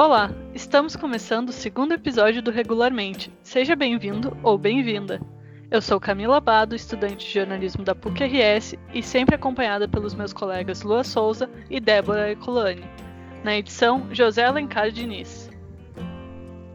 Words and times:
Olá, 0.00 0.30
estamos 0.54 0.96
começando 0.96 1.50
o 1.50 1.52
segundo 1.52 1.92
episódio 1.92 2.40
do 2.40 2.50
Regularmente. 2.50 3.30
Seja 3.42 3.76
bem-vindo 3.76 4.34
ou 4.42 4.56
bem-vinda. 4.56 5.20
Eu 5.70 5.82
sou 5.82 6.00
Camila 6.00 6.38
Abado, 6.38 6.74
estudante 6.74 7.26
de 7.26 7.34
jornalismo 7.34 7.84
da 7.84 7.94
PUC-RS 7.94 8.76
e 8.94 9.02
sempre 9.02 9.34
acompanhada 9.34 9.86
pelos 9.86 10.14
meus 10.14 10.32
colegas 10.32 10.80
Lua 10.80 11.04
Souza 11.04 11.50
e 11.68 11.78
Débora 11.78 12.30
Ecolani. 12.30 12.82
Na 13.44 13.54
edição, 13.54 14.06
José 14.10 14.42
Alencar 14.42 14.90
Diniz. 14.90 15.50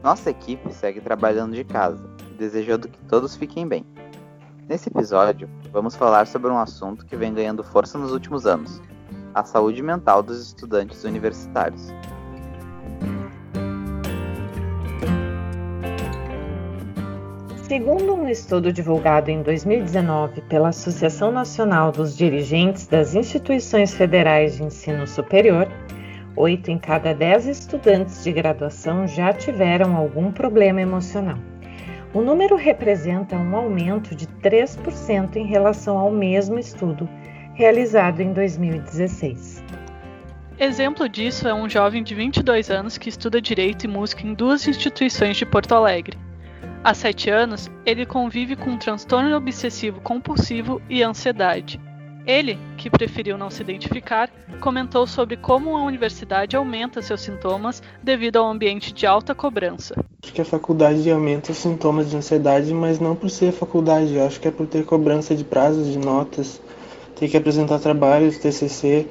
Nossa 0.04 0.30
equipe 0.30 0.72
segue 0.72 1.02
trabalhando 1.02 1.56
de 1.56 1.64
casa, 1.64 2.08
desejando 2.38 2.88
que 2.88 3.00
todos 3.06 3.36
fiquem 3.36 3.68
bem. 3.68 3.84
Nesse 4.70 4.90
episódio, 4.90 5.50
vamos 5.72 5.96
falar 5.96 6.28
sobre 6.28 6.52
um 6.52 6.60
assunto 6.60 7.04
que 7.08 7.16
vem 7.16 7.34
ganhando 7.34 7.64
força 7.64 7.98
nos 7.98 8.12
últimos 8.12 8.46
anos: 8.46 8.80
a 9.34 9.44
saúde 9.44 9.82
mental 9.82 10.22
dos 10.22 10.40
estudantes 10.40 11.04
universitários. 11.04 11.92
Segundo 17.68 18.14
um 18.14 18.30
estudo 18.30 18.72
divulgado 18.72 19.32
em 19.32 19.42
2019 19.42 20.42
pela 20.42 20.70
Associação 20.70 21.32
Nacional 21.32 21.92
dos 21.92 22.16
Dirigentes 22.16 22.86
das 22.88 23.16
Instituições 23.16 23.94
Federais 23.94 24.58
de 24.58 24.64
Ensino 24.64 25.08
Superior, 25.08 25.68
8 26.36 26.70
em 26.70 26.78
cada 26.78 27.14
10 27.14 27.48
estudantes 27.48 28.24
de 28.24 28.32
graduação 28.32 29.08
já 29.08 29.34
tiveram 29.34 29.96
algum 29.96 30.32
problema 30.32 30.82
emocional. 30.82 31.38
O 32.14 32.22
número 32.22 32.56
representa 32.56 33.36
um 33.36 33.56
aumento 33.56 34.16
de 34.16 34.28
3% 34.28 35.36
em 35.36 35.46
relação 35.46 35.98
ao 35.98 36.12
mesmo 36.12 36.60
estudo 36.60 37.10
realizado 37.56 38.22
em 38.22 38.32
2016. 38.32 39.55
Exemplo 40.58 41.10
disso 41.10 41.50
é 41.50 41.54
um 41.54 41.70
jovem 41.70 42.02
de 42.02 42.16
22 42.16 42.70
anos 42.70 42.98
que 42.98 43.10
estuda 43.10 43.42
Direito 43.42 43.84
e 43.84 43.90
Música 43.90 44.26
em 44.26 44.34
duas 44.34 44.66
instituições 44.66 45.36
de 45.36 45.46
Porto 45.46 45.76
Alegre. 45.76 46.18
Há 46.82 46.94
sete 46.94 47.30
anos, 47.30 47.70
ele 47.86 48.06
convive 48.06 48.56
com 48.56 48.70
um 48.70 48.78
transtorno 48.78 49.36
obsessivo 49.36 50.00
compulsivo 50.00 50.82
e 50.90 51.04
ansiedade. 51.04 51.78
Ele, 52.26 52.58
que 52.78 52.90
preferiu 52.90 53.38
não 53.38 53.50
se 53.50 53.62
identificar, 53.62 54.30
comentou 54.62 55.06
sobre 55.06 55.36
como 55.36 55.76
a 55.76 55.84
universidade 55.84 56.56
aumenta 56.56 57.02
seus 57.02 57.20
sintomas 57.20 57.84
devido 58.02 58.38
ao 58.38 58.50
ambiente 58.50 58.94
de 58.94 59.06
alta 59.06 59.36
cobrança. 59.36 59.94
Acho 60.24 60.32
que 60.32 60.42
a 60.42 60.46
faculdade 60.46 61.12
aumenta 61.12 61.52
os 61.52 61.58
sintomas 61.58 62.10
de 62.10 62.16
ansiedade, 62.16 62.74
mas 62.74 62.98
não 62.98 63.14
por 63.14 63.30
ser 63.30 63.52
faculdade, 63.52 64.18
acho 64.18 64.40
que 64.40 64.48
é 64.48 64.52
por 64.52 64.68
ter 64.68 64.86
cobrança 64.86 65.36
de 65.36 65.44
prazos, 65.44 65.92
de 65.92 66.00
notas, 66.00 66.62
ter 67.16 67.28
que 67.28 67.36
apresentar 67.36 67.80
trabalhos, 67.80 68.38
TCC, 68.38 69.06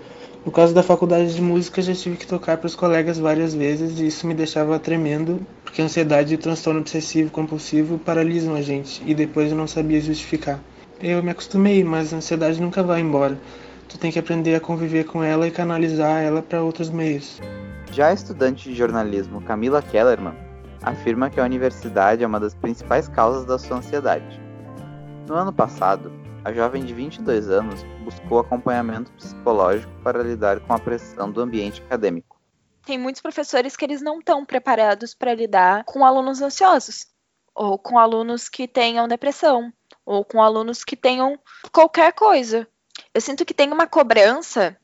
no 0.45 0.53
caso 0.53 0.75
da 0.75 0.83
faculdade 0.83 1.35
de 1.35 1.41
música, 1.41 1.81
já 1.81 1.95
tive 1.95 2.17
que 2.17 2.27
tocar 2.27 2.59
para 2.59 2.67
os 2.67 2.77
colegas 2.77 3.19
várias 3.19 3.55
vezes 3.55 3.99
e 3.99 4.07
isso 4.07 4.27
me 4.27 4.35
deixava 4.35 4.79
tremendo, 4.79 5.41
porque 5.65 5.81
a 5.81 5.87
ansiedade 5.87 6.33
e 6.33 6.37
o 6.37 6.39
transtorno 6.39 6.81
obsessivo 6.81 7.31
compulsivo 7.31 7.99
paralisam 7.99 8.55
a 8.55 8.61
gente 8.61 9.03
e 9.07 9.15
depois 9.15 9.51
eu 9.51 9.57
não 9.57 9.67
sabia 9.67 10.01
justificar. 10.01 10.61
Eu 11.01 11.23
me 11.23 11.31
acostumei, 11.31 11.83
mas 11.83 12.13
a 12.13 12.19
ansiedade 12.19 12.61
nunca 12.61 12.83
vai 12.83 13.01
embora. 13.01 13.39
Tu 13.89 13.99
tem 13.99 14.13
que 14.13 14.19
aprender 14.19 14.55
a 14.55 14.61
conviver 14.61 15.05
com 15.05 15.23
ela 15.23 15.47
e 15.47 15.51
canalizar 15.51 16.23
ela 16.23 16.43
para 16.43 16.63
outros 16.63 16.91
meios. 16.91 17.41
Já 17.91 18.09
a 18.09 18.13
estudante 18.13 18.69
de 18.69 18.75
jornalismo 18.75 19.41
Camila 19.41 19.81
Kellerman 19.81 20.35
afirma 20.83 21.31
que 21.31 21.41
a 21.41 21.45
universidade 21.45 22.23
é 22.23 22.27
uma 22.27 22.41
das 22.41 22.55
principais 22.55 23.09
causas 23.09 23.47
da 23.47 23.59
sua 23.59 23.79
ansiedade. 23.79 24.41
No 25.27 25.35
ano 25.35 25.53
passado, 25.53 26.13
a 26.45 26.53
jovem 26.53 26.85
de 26.85 26.93
22 26.93 27.49
anos 27.49 27.83
buscou 28.05 28.39
acompanhamento 28.39 29.11
psicológico 29.13 29.91
para 30.03 30.23
lidar 30.23 30.61
com 30.61 30.75
a 30.75 30.79
pressão 30.79 31.33
do 31.33 31.41
ambiente 31.41 31.83
acadêmico. 31.83 32.39
Tem 32.85 32.99
muitos 32.99 33.23
professores 33.23 33.75
que 33.75 33.85
eles 33.85 34.03
não 34.03 34.19
estão 34.19 34.45
preparados 34.45 35.15
para 35.15 35.35
lidar 35.35 35.85
com 35.85 36.05
alunos 36.05 36.43
ansiosos, 36.43 37.07
ou 37.55 37.79
com 37.79 37.99
alunos 37.99 38.51
que 38.51 38.69
tenham 38.69 39.09
depressão, 39.09 39.73
ou 40.05 40.23
com 40.23 40.43
alunos 40.43 40.85
que 40.85 40.95
tenham 40.95 41.39
qualquer 41.73 42.13
coisa. 42.13 42.69
Eu 43.15 43.23
sinto 43.23 43.47
que 43.47 43.55
tem 43.55 43.73
uma 43.73 43.87
cobrança 43.87 44.77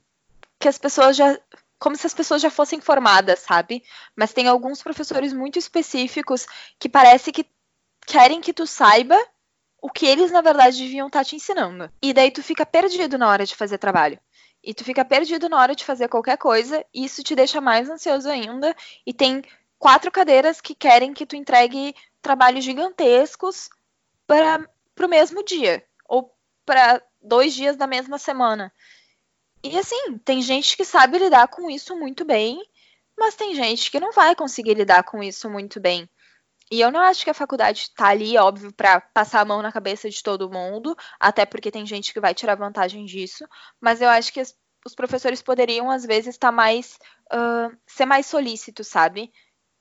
que 0.59 0.67
as 0.67 0.79
pessoas 0.79 1.15
já. 1.15 1.39
Como 1.79 1.97
se 1.97 2.07
as 2.07 2.13
pessoas 2.13 2.43
já 2.43 2.51
fossem 2.51 2.79
formadas, 2.79 3.41
sabe? 3.41 3.83
Mas 4.15 4.35
tem 4.35 4.47
alguns 4.47 4.83
professores 4.83 5.33
muito 5.33 5.59
específicos 5.59 6.47
que 6.79 6.91
parece 6.91 7.33
que 7.33 7.47
querem 8.07 8.41
que 8.41 8.53
tu 8.53 8.67
saiba 8.67 9.17
o 9.81 9.91
que 9.91 10.07
eles 10.07 10.31
na 10.31 10.41
verdade 10.41 10.83
deviam 10.83 11.07
estar 11.07 11.21
tá 11.21 11.25
te 11.25 11.37
ensinando. 11.37 11.91
E 12.03 12.13
daí 12.13 12.31
tu 12.31 12.43
fica 12.43 12.67
perdido 12.67 13.17
na 13.19 13.29
hora 13.29 13.45
de 13.45 13.57
fazer 13.57 13.79
trabalho. 13.79 14.19
E 14.63 14.75
tu 14.75 14.85
fica 14.85 15.05
perdido 15.05 15.49
na 15.49 15.59
hora 15.59 15.75
de 15.75 15.85
fazer 15.85 16.09
qualquer 16.09 16.37
coisa, 16.37 16.85
e 16.93 17.05
isso 17.05 17.23
te 17.23 17.35
deixa 17.35 17.61
mais 17.61 17.89
ansioso 17.89 18.29
ainda. 18.29 18.77
E 19.07 19.13
tem 19.15 19.43
quatro 19.79 20.11
cadeiras 20.11 20.61
que 20.61 20.75
querem 20.75 21.15
que 21.15 21.25
tu 21.25 21.35
entregue 21.35 21.95
trabalhos 22.21 22.65
gigantescos 22.65 23.71
para 24.27 24.69
o 25.03 25.09
mesmo 25.09 25.43
dia, 25.43 25.83
ou 26.07 26.35
para 26.67 27.03
dois 27.23 27.55
dias 27.55 27.77
da 27.77 27.87
mesma 27.87 28.19
semana. 28.19 28.73
E 29.63 29.79
assim, 29.79 30.19
tem 30.19 30.43
gente 30.43 30.77
que 30.77 30.85
sabe 30.85 31.19
lidar 31.19 31.49
com 31.49 31.71
isso 31.71 31.97
muito 31.97 32.25
bem, 32.25 32.63
mas 33.19 33.35
tem 33.35 33.55
gente 33.55 33.91
que 33.91 34.01
não 34.01 34.13
vai 34.13 34.35
conseguir 34.35 34.75
lidar 34.75 35.03
com 35.05 35.23
isso 35.23 35.49
muito 35.49 35.81
bem. 35.81 36.09
E 36.71 36.81
eu 36.81 36.93
não 36.93 37.01
acho 37.01 37.25
que 37.25 37.31
a 37.31 37.35
faculdade 37.35 37.81
está 37.81 38.09
ali, 38.09 38.39
óbvio, 38.39 38.73
para 38.73 39.01
passar 39.01 39.41
a 39.41 39.45
mão 39.45 39.61
na 39.61 39.73
cabeça 39.73 40.09
de 40.09 40.23
todo 40.23 40.51
mundo, 40.51 40.97
até 41.19 41.45
porque 41.45 41.71
tem 41.71 41.85
gente 41.85 42.13
que 42.13 42.21
vai 42.21 42.33
tirar 42.33 42.55
vantagem 42.55 43.05
disso, 43.05 43.45
mas 43.81 44.01
eu 44.01 44.09
acho 44.09 44.33
que 44.33 44.39
as, 44.39 44.57
os 44.87 44.95
professores 44.95 45.43
poderiam, 45.43 45.91
às 45.91 46.05
vezes, 46.07 46.35
estar 46.37 46.49
tá 46.49 46.53
mais. 46.53 46.97
Uh, 47.33 47.77
ser 47.87 48.07
mais 48.07 48.27
solícitos, 48.27 48.87
sabe? 48.87 49.33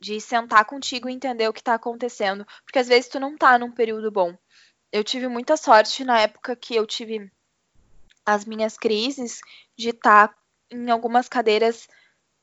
De 0.01 0.19
sentar 0.19 0.66
contigo 0.66 1.07
e 1.07 1.13
entender 1.13 1.47
o 1.47 1.53
que 1.53 1.61
está 1.61 1.75
acontecendo. 1.75 2.45
Porque 2.66 2.79
às 2.79 2.88
vezes 2.88 3.09
tu 3.09 3.19
não 3.19 3.38
tá 3.38 3.57
num 3.59 3.71
período 3.71 4.11
bom. 4.11 4.35
Eu 4.91 5.03
tive 5.03 5.27
muita 5.27 5.57
sorte 5.57 6.03
na 6.03 6.19
época 6.19 6.56
que 6.56 6.75
eu 6.75 6.88
tive 6.88 7.31
as 8.25 8.45
minhas 8.45 8.77
crises 8.77 9.41
de 9.77 9.89
estar 9.89 10.29
tá 10.29 10.35
em 10.71 10.89
algumas 10.89 11.27
cadeiras 11.27 11.88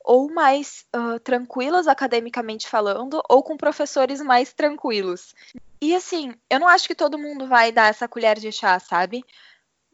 ou 0.07 0.31
mais 0.31 0.85
uh, 0.95 1.19
tranquilas 1.19 1.85
academicamente 1.85 2.65
falando, 2.65 3.21
ou 3.27 3.43
com 3.43 3.57
professores 3.57 4.21
mais 4.21 4.53
tranquilos. 4.53 5.35
E 5.81 5.93
assim, 5.93 6.33
eu 6.49 6.61
não 6.61 6.67
acho 6.67 6.87
que 6.87 6.95
todo 6.95 7.19
mundo 7.19 7.45
vai 7.45 7.73
dar 7.73 7.89
essa 7.89 8.07
colher 8.07 8.39
de 8.39 8.49
chá, 8.49 8.79
sabe? 8.79 9.21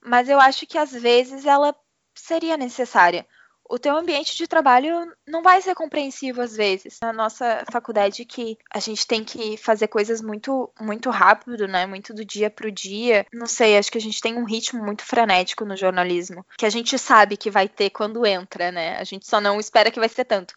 Mas 0.06 0.30
eu 0.30 0.40
acho 0.40 0.68
que 0.68 0.78
às 0.78 0.92
vezes 0.92 1.48
ela 1.48 1.76
seria 2.14 2.56
necessária 2.56 3.26
o 3.70 3.80
teu 3.80 3.96
ambiente 3.96 4.36
de 4.36 4.48
trabalho 4.48 5.12
não 5.28 5.42
vai 5.42 5.62
ser 5.62 5.74
compreensivo 5.74 6.42
às 6.42 6.56
vezes. 6.56 7.00
Na 7.02 7.14
nossa 7.14 7.64
faculdade 7.72 8.26
que 8.26 8.58
a 8.74 8.80
gente 8.80 9.08
tem 9.08 9.24
que 9.24 9.58
fazer 9.58 9.88
coisas 9.88 10.22
muito 10.22 10.72
muito 10.80 11.10
rápido, 11.10 11.68
né? 11.68 11.86
Muito 11.86 12.14
do 12.14 12.26
dia 12.26 12.50
pro 12.50 12.72
dia. 12.72 13.26
Não 13.34 13.46
sei, 13.46 13.78
acho 13.78 13.92
que 13.92 13.98
a 13.98 14.02
gente 14.02 14.22
tem 14.22 14.38
um 14.38 14.46
ritmo 14.46 14.84
muito 14.84 15.04
frenético 15.04 15.66
no 15.66 15.76
jornalismo, 15.78 16.46
que 16.58 16.66
a 16.66 16.70
gente 16.70 16.98
sabe 16.98 17.38
que 17.38 17.50
vai 17.50 17.68
ter 17.68 17.90
quando 17.90 18.26
entra, 18.26 18.72
né? 18.72 18.98
A 18.98 19.04
gente 19.04 19.28
só 19.28 19.40
não 19.40 19.60
espera 19.60 19.92
que 19.92 20.00
vai 20.00 20.10
ser 20.10 20.26
tanto. 20.26 20.54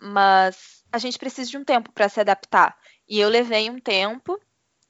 Mas 0.00 0.84
a 0.92 0.98
gente 0.98 1.18
precisa 1.18 1.50
de 1.50 1.58
um 1.58 1.64
tempo 1.64 1.92
para 1.92 2.08
se 2.08 2.20
adaptar. 2.20 2.76
E 3.08 3.20
eu 3.20 3.28
levei 3.28 3.70
um 3.70 3.78
tempo, 3.78 4.38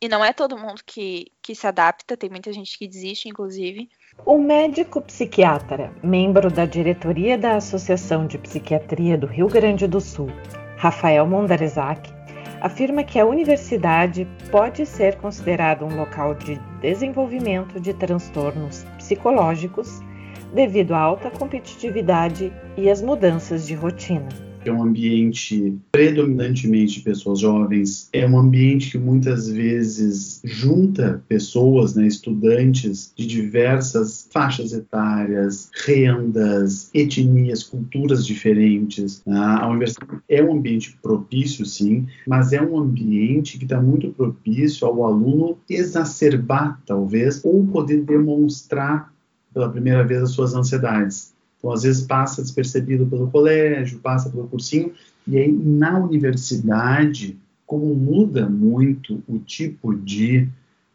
e 0.01 0.09
não 0.09 0.25
é 0.25 0.33
todo 0.33 0.59
mundo 0.59 0.83
que, 0.85 1.33
que 1.43 1.55
se 1.55 1.67
adapta, 1.67 2.17
tem 2.17 2.31
muita 2.31 2.53
gente 2.53 2.79
que 2.79 2.89
desiste, 2.89 3.29
inclusive. 3.29 3.89
O 4.25 4.39
médico 4.39 5.01
psiquiatra, 5.01 5.93
membro 6.03 6.51
da 6.51 6.65
diretoria 6.65 7.39
da 7.39 7.57
Associação 7.57 8.27
de 8.27 8.39
Psiquiatria 8.39 9.17
do 9.17 9.27
Rio 9.27 9.47
Grande 9.47 9.87
do 9.87 10.01
Sul, 10.01 10.29
Rafael 10.77 11.27
Mondarezac, 11.27 12.13
afirma 12.61 13.05
que 13.05 13.21
a 13.21 13.27
universidade 13.27 14.27
pode 14.51 14.85
ser 14.85 15.17
considerada 15.17 15.85
um 15.85 15.97
local 15.97 16.35
de 16.35 16.59
desenvolvimento 16.81 17.79
de 17.79 17.95
transtornos 17.95 18.85
psicológicos 18.97 20.01
devido 20.53 20.95
à 20.95 20.99
alta 20.99 21.31
competitividade 21.31 22.53
e 22.77 22.91
às 22.91 23.01
mudanças 23.01 23.67
de 23.67 23.75
rotina 23.75 24.29
é 24.69 24.73
um 24.73 24.83
ambiente 24.83 25.77
predominantemente 25.93 26.95
de 26.95 27.01
pessoas 27.01 27.41
jovens, 27.41 28.09
é 28.13 28.27
um 28.27 28.39
ambiente 28.39 28.93
que 28.93 28.99
muitas 28.99 29.49
vezes 29.49 30.41
junta 30.45 31.23
pessoas, 31.29 31.95
né, 31.95 32.07
estudantes 32.07 33.13
de 33.17 33.27
diversas 33.27 34.29
faixas 34.33 34.73
etárias, 34.73 35.71
rendas, 35.85 36.91
etnias, 36.95 37.63
culturas 37.63 38.27
diferentes. 38.27 39.23
Né? 39.27 39.39
A 39.39 39.69
universidade 39.69 40.21
é 40.29 40.43
um 40.43 40.55
ambiente 40.55 40.97
propício, 41.03 41.65
sim, 41.65 42.07
mas 42.27 42.53
é 42.53 42.61
um 42.61 42.79
ambiente 42.79 43.59
que 43.59 43.65
está 43.65 43.81
muito 43.81 44.11
propício 44.11 44.87
ao 44.87 45.05
aluno 45.05 45.59
exacerbar, 45.69 46.81
talvez, 46.87 47.45
ou 47.45 47.67
poder 47.67 48.03
demonstrar 48.03 49.13
pela 49.53 49.71
primeira 49.71 50.05
vez 50.05 50.23
as 50.23 50.31
suas 50.31 50.55
ansiedades. 50.55 51.36
Então, 51.67 51.75
às 51.75 51.83
vezes 51.83 52.07
passa 52.07 52.43
despercebido 52.43 53.07
pelo 53.07 53.29
colégio, 53.29 53.99
passa 53.99 54.31
pelo 54.31 54.47
cursinho, 54.47 54.93
e 55.27 55.37
aí 55.37 55.51
na 55.51 55.99
universidade, 55.99 57.37
como 57.67 57.93
muda 57.93 58.49
muito 58.49 59.21
o 59.27 59.41
tipo 59.41 59.93
de 59.93 60.47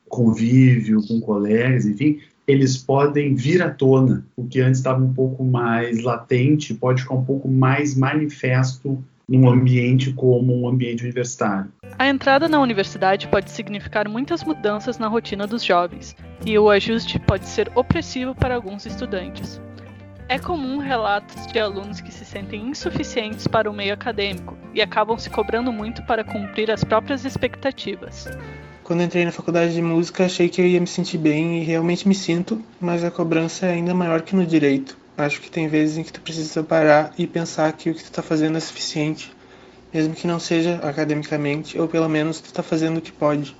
convívio 0.07 1.05
com 1.05 1.19
colegas, 1.19 1.85
enfim, 1.85 2.19
eles 2.47 2.77
podem 2.77 3.35
vir 3.35 3.61
à 3.61 3.69
tona. 3.69 4.25
O 4.33 4.45
que 4.45 4.61
antes 4.61 4.79
estava 4.79 5.03
um 5.03 5.13
pouco 5.13 5.43
mais 5.43 6.01
latente 6.01 6.73
pode 6.73 7.01
ficar 7.01 7.15
um 7.15 7.25
pouco 7.25 7.49
mais 7.49 7.93
manifesto 7.93 9.03
num 9.27 9.49
ambiente 9.49 10.13
como 10.13 10.57
um 10.57 10.69
ambiente 10.69 11.03
universitário. 11.03 11.69
A 11.99 12.07
entrada 12.07 12.47
na 12.47 12.61
universidade 12.61 13.27
pode 13.27 13.51
significar 13.51 14.07
muitas 14.07 14.41
mudanças 14.41 14.97
na 14.97 15.09
rotina 15.09 15.45
dos 15.45 15.65
jovens, 15.65 16.15
e 16.45 16.57
o 16.57 16.69
ajuste 16.69 17.19
pode 17.19 17.45
ser 17.45 17.69
opressivo 17.75 18.33
para 18.33 18.55
alguns 18.55 18.85
estudantes. 18.85 19.59
É 20.31 20.39
comum 20.39 20.77
relatos 20.77 21.45
de 21.47 21.59
alunos 21.59 21.99
que 21.99 22.09
se 22.09 22.23
sentem 22.23 22.69
insuficientes 22.69 23.47
para 23.47 23.69
o 23.69 23.73
meio 23.73 23.93
acadêmico 23.93 24.57
e 24.73 24.81
acabam 24.81 25.17
se 25.17 25.29
cobrando 25.29 25.73
muito 25.73 26.01
para 26.05 26.23
cumprir 26.23 26.71
as 26.71 26.85
próprias 26.85 27.25
expectativas. 27.25 28.29
Quando 28.81 29.03
entrei 29.03 29.25
na 29.25 29.33
faculdade 29.33 29.73
de 29.73 29.81
música, 29.81 30.23
achei 30.23 30.47
que 30.47 30.61
eu 30.61 30.65
ia 30.65 30.79
me 30.79 30.87
sentir 30.87 31.17
bem 31.17 31.59
e 31.59 31.65
realmente 31.65 32.07
me 32.07 32.15
sinto, 32.15 32.63
mas 32.79 33.03
a 33.03 33.11
cobrança 33.11 33.65
é 33.65 33.73
ainda 33.73 33.93
maior 33.93 34.21
que 34.21 34.33
no 34.33 34.45
direito. 34.45 34.97
Acho 35.17 35.41
que 35.41 35.51
tem 35.51 35.67
vezes 35.67 35.97
em 35.97 36.03
que 36.03 36.13
tu 36.13 36.21
precisa 36.21 36.63
parar 36.63 37.13
e 37.17 37.27
pensar 37.27 37.73
que 37.73 37.89
o 37.89 37.93
que 37.93 37.99
tu 37.99 38.05
está 38.05 38.23
fazendo 38.23 38.55
é 38.57 38.61
suficiente, 38.61 39.33
mesmo 39.93 40.15
que 40.15 40.25
não 40.25 40.39
seja 40.39 40.75
academicamente, 40.75 41.77
ou 41.77 41.89
pelo 41.89 42.07
menos 42.07 42.39
tu 42.39 42.45
está 42.45 42.63
fazendo 42.63 42.99
o 42.99 43.01
que 43.01 43.11
pode. 43.11 43.53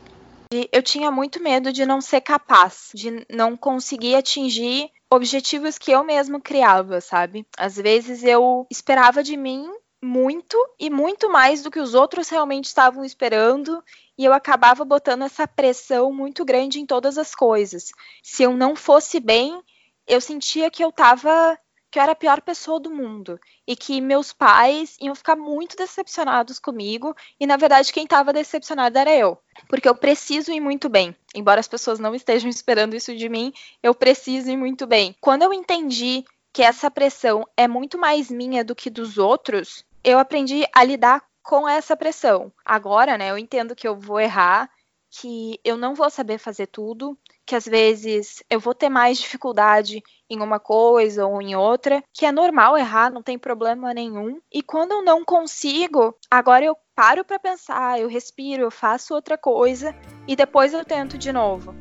Eu 0.71 0.81
tinha 0.81 1.11
muito 1.11 1.43
medo 1.43 1.73
de 1.73 1.85
não 1.85 1.99
ser 1.99 2.21
capaz, 2.21 2.91
de 2.95 3.25
não 3.29 3.57
conseguir 3.57 4.15
atingir 4.15 4.89
objetivos 5.11 5.77
que 5.77 5.91
eu 5.91 6.03
mesmo 6.03 6.39
criava, 6.39 7.01
sabe? 7.01 7.45
Às 7.57 7.75
vezes 7.75 8.23
eu 8.23 8.65
esperava 8.71 9.21
de 9.21 9.35
mim 9.35 9.69
muito 10.01 10.57
e 10.79 10.89
muito 10.89 11.29
mais 11.29 11.61
do 11.61 11.69
que 11.69 11.79
os 11.79 11.93
outros 11.93 12.29
realmente 12.29 12.65
estavam 12.65 13.03
esperando, 13.03 13.83
e 14.17 14.25
eu 14.25 14.33
acabava 14.33 14.83
botando 14.85 15.23
essa 15.23 15.47
pressão 15.47 16.11
muito 16.11 16.45
grande 16.45 16.79
em 16.79 16.85
todas 16.85 17.17
as 17.17 17.35
coisas. 17.35 17.91
Se 18.23 18.41
eu 18.43 18.55
não 18.55 18.75
fosse 18.75 19.19
bem, 19.19 19.61
eu 20.07 20.21
sentia 20.21 20.71
que 20.71 20.83
eu 20.83 20.91
tava 20.91 21.57
que 21.91 21.99
eu 21.99 22.03
era 22.03 22.13
a 22.13 22.15
pior 22.15 22.41
pessoa 22.41 22.79
do 22.79 22.89
mundo 22.89 23.37
e 23.67 23.75
que 23.75 23.99
meus 23.99 24.31
pais 24.31 24.97
iam 25.01 25.13
ficar 25.13 25.35
muito 25.35 25.75
decepcionados 25.75 26.57
comigo 26.57 27.13
e 27.37 27.45
na 27.45 27.57
verdade 27.57 27.91
quem 27.91 28.05
estava 28.05 28.31
decepcionado 28.31 28.97
era 28.97 29.13
eu, 29.13 29.37
porque 29.67 29.89
eu 29.89 29.95
preciso 29.95 30.53
ir 30.53 30.61
muito 30.61 30.87
bem. 30.87 31.13
Embora 31.35 31.59
as 31.59 31.67
pessoas 31.67 31.99
não 31.99 32.15
estejam 32.15 32.47
esperando 32.49 32.95
isso 32.95 33.13
de 33.13 33.27
mim, 33.27 33.53
eu 33.83 33.93
preciso 33.93 34.49
ir 34.49 34.57
muito 34.57 34.87
bem. 34.87 35.13
Quando 35.19 35.43
eu 35.43 35.53
entendi 35.53 36.23
que 36.53 36.63
essa 36.63 36.89
pressão 36.89 37.45
é 37.57 37.67
muito 37.67 37.97
mais 37.97 38.31
minha 38.31 38.63
do 38.63 38.75
que 38.75 38.89
dos 38.89 39.17
outros, 39.17 39.85
eu 40.03 40.17
aprendi 40.17 40.65
a 40.73 40.83
lidar 40.83 41.23
com 41.43 41.67
essa 41.67 41.97
pressão. 41.97 42.51
Agora, 42.63 43.17
né, 43.17 43.31
eu 43.31 43.37
entendo 43.37 43.75
que 43.75 43.87
eu 43.87 43.95
vou 43.95 44.19
errar, 44.19 44.69
que 45.09 45.59
eu 45.63 45.75
não 45.75 45.93
vou 45.93 46.09
saber 46.09 46.37
fazer 46.37 46.67
tudo, 46.67 47.17
que 47.51 47.55
às 47.57 47.65
vezes 47.65 48.41
eu 48.49 48.61
vou 48.61 48.73
ter 48.73 48.87
mais 48.87 49.17
dificuldade 49.17 50.01
em 50.29 50.39
uma 50.39 50.57
coisa 50.57 51.25
ou 51.25 51.41
em 51.41 51.53
outra, 51.53 52.01
que 52.13 52.25
é 52.25 52.31
normal 52.31 52.77
errar, 52.77 53.11
não 53.11 53.21
tem 53.21 53.37
problema 53.37 53.93
nenhum. 53.93 54.39
E 54.49 54.63
quando 54.63 54.93
eu 54.93 55.03
não 55.03 55.25
consigo, 55.25 56.15
agora 56.31 56.63
eu 56.63 56.77
paro 56.95 57.25
para 57.25 57.37
pensar, 57.37 57.99
eu 57.99 58.07
respiro, 58.07 58.63
eu 58.63 58.71
faço 58.71 59.13
outra 59.13 59.37
coisa 59.37 59.93
e 60.25 60.33
depois 60.33 60.73
eu 60.73 60.85
tento 60.85 61.17
de 61.17 61.33
novo. 61.33 61.75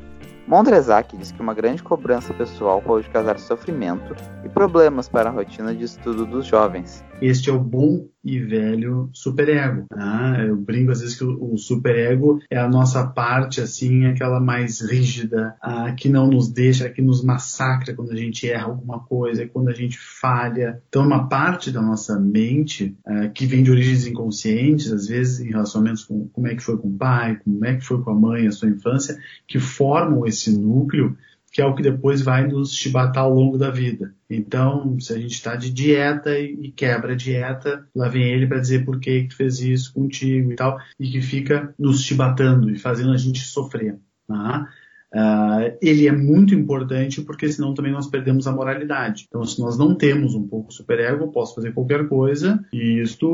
Mondresak 0.51 1.17
diz 1.17 1.31
que 1.31 1.41
uma 1.41 1.55
grande 1.55 1.81
cobrança 1.81 2.35
pessoal 2.35 2.83
pode 2.83 3.09
causar 3.09 3.39
sofrimento 3.39 4.17
e 4.45 4.49
problemas 4.49 5.09
para 5.09 5.31
a 5.31 5.33
rotina 5.33 5.73
de 5.73 5.85
estudo 5.85 6.27
dos 6.27 6.45
jovens. 6.45 7.05
Este 7.23 7.51
é 7.51 7.53
o 7.53 7.61
bom 7.61 8.09
e 8.25 8.39
velho 8.39 9.09
superego. 9.13 9.87
Né? 9.95 10.47
Eu 10.49 10.57
brinco 10.57 10.91
às 10.91 11.01
vezes 11.01 11.17
que 11.17 11.25
o, 11.25 11.57
superego 11.57 12.39
é 12.51 12.59
a 12.59 12.69
nossa 12.69 13.07
parte, 13.07 13.61
assim, 13.61 14.07
aquela 14.07 14.41
mais 14.41 14.81
rígida, 14.81 15.55
a, 15.61 15.93
que 15.93 16.09
não 16.09 16.27
nos 16.27 16.51
deixa, 16.51 16.89
que 16.89 17.03
nos 17.03 17.23
massacra 17.23 17.95
quando 17.95 18.13
a 18.13 18.17
gente 18.17 18.49
erra 18.49 18.67
alguma 18.67 19.01
coisa, 19.01 19.47
quando 19.47 19.69
a 19.69 19.75
gente 19.75 19.99
falha. 19.99 20.83
Então, 20.89 21.05
uma 21.05 21.29
parte 21.29 21.71
da 21.71 21.83
nossa 21.83 22.19
mente, 22.19 22.97
a, 23.07 23.29
que 23.29 23.47
vem 23.47 23.63
de 23.63 23.71
origens 23.71 24.07
inconscientes, 24.07 24.93
às 24.93 25.07
vezes 25.07 25.41
em 25.41 25.51
relacionamentos 25.51 26.05
com 26.05 26.29
como 26.29 26.47
é 26.47 26.55
que 26.55 26.63
foi 26.63 26.79
com 26.79 26.89
o 26.89 26.97
pai, 26.97 27.39
como 27.45 27.65
é 27.65 27.77
que 27.77 27.85
foi 27.85 28.03
com 28.03 28.11
a 28.11 28.15
mãe, 28.15 28.47
a 28.47 28.53
sua 28.53 28.69
infância, 28.69 29.19
que 29.47 29.59
formam 29.59 30.27
esse 30.27 30.40
núcleo 30.49 31.17
que 31.53 31.61
é 31.61 31.67
o 31.67 31.75
que 31.75 31.83
depois 31.83 32.23
vai 32.23 32.47
nos 32.47 32.75
chibatar 32.75 33.25
ao 33.25 33.35
longo 33.35 33.59
da 33.59 33.71
vida. 33.71 34.15
Então, 34.29 34.99
se 35.01 35.13
a 35.13 35.19
gente 35.19 35.33
está 35.33 35.57
de 35.57 35.71
dieta 35.71 36.39
e 36.39 36.71
quebra 36.71 37.13
a 37.13 37.17
dieta, 37.17 37.87
lá 37.95 38.09
vem 38.09 38.23
ele 38.23 38.47
para 38.47 38.61
dizer 38.61 38.85
por 38.85 39.01
que 39.01 39.25
que 39.25 39.35
fez 39.35 39.61
isso 39.61 39.93
contigo 39.93 40.53
e 40.53 40.55
tal, 40.55 40.79
e 40.99 41.11
que 41.11 41.21
fica 41.21 41.75
nos 41.79 42.03
chibatando 42.03 42.71
e 42.71 42.79
fazendo 42.79 43.11
a 43.11 43.17
gente 43.17 43.41
sofrer. 43.41 43.99
Tá? 44.29 44.69
Uh, 45.13 45.77
ele 45.83 46.07
é 46.07 46.13
muito 46.13 46.55
importante 46.55 47.21
porque 47.23 47.51
senão 47.51 47.75
também 47.75 47.91
nós 47.91 48.07
perdemos 48.07 48.47
a 48.47 48.53
moralidade. 48.53 49.27
Então, 49.27 49.45
se 49.45 49.61
nós 49.61 49.77
não 49.77 49.97
temos 49.97 50.37
um 50.37 50.47
pouco 50.47 50.73
superego, 50.73 51.33
posso 51.33 51.57
fazer 51.57 51.73
qualquer 51.73 52.09
coisa 52.09 52.65
e 52.73 53.01
isto 53.03 53.27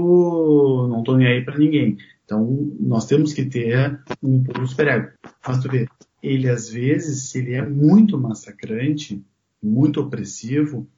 não 0.89 1.01
estou 1.01 1.19
nem 1.19 1.27
aí 1.27 1.45
para 1.45 1.59
ninguém. 1.59 1.99
Então, 2.25 2.73
nós 2.81 3.07
temos 3.07 3.35
que 3.35 3.45
ter 3.45 4.01
um 4.23 4.43
pouco 4.43 4.67
superego. 4.67 5.11
Mas 5.47 5.59
tu 5.59 5.71
vê, 5.71 5.87
ele 6.23 6.49
às 6.49 6.69
vezes, 6.69 7.31
se 7.31 7.39
ele 7.39 7.55
é 7.55 7.67
muito 7.67 8.19
massacrante, 8.19 9.25
muito 9.63 10.01
opressivo, 10.01 10.89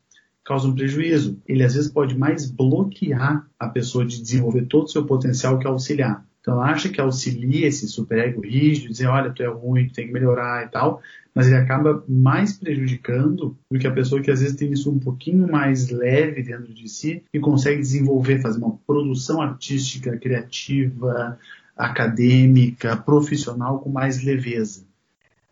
causa 0.44 0.66
um 0.66 0.74
prejuízo. 0.74 1.40
Ele 1.46 1.62
às 1.62 1.74
vezes 1.74 1.90
pode 1.90 2.16
mais 2.16 2.50
bloquear 2.50 3.46
a 3.58 3.68
pessoa 3.68 4.06
de 4.06 4.20
desenvolver 4.20 4.66
todo 4.66 4.84
o 4.84 4.88
seu 4.88 5.04
potencial 5.04 5.58
que 5.58 5.66
auxiliar. 5.66 6.26
Então 6.40 6.54
ela 6.54 6.70
acha 6.70 6.88
que 6.88 6.98
auxilia 6.98 7.66
esse 7.66 7.86
superego 7.86 8.40
rígido, 8.40 8.90
dizer, 8.90 9.06
olha, 9.06 9.30
tu 9.30 9.42
é 9.42 9.46
ruim, 9.46 9.86
tu 9.86 9.92
tem 9.92 10.06
que 10.06 10.12
melhorar 10.12 10.64
e 10.64 10.68
tal, 10.68 11.02
mas 11.34 11.46
ele 11.46 11.56
acaba 11.56 12.02
mais 12.08 12.56
prejudicando 12.56 13.54
do 13.70 13.78
que 13.78 13.86
a 13.86 13.92
pessoa 13.92 14.22
que 14.22 14.30
às 14.30 14.40
vezes 14.40 14.56
tem 14.56 14.72
isso 14.72 14.90
um 14.90 14.98
pouquinho 14.98 15.46
mais 15.46 15.90
leve 15.90 16.42
dentro 16.42 16.72
de 16.72 16.88
si 16.88 17.22
e 17.34 17.38
consegue 17.38 17.82
desenvolver, 17.82 18.40
fazer 18.40 18.58
uma 18.58 18.78
produção 18.86 19.42
artística, 19.42 20.16
criativa, 20.16 21.38
acadêmica, 21.76 22.96
profissional 22.96 23.80
com 23.80 23.90
mais 23.90 24.24
leveza. 24.24 24.87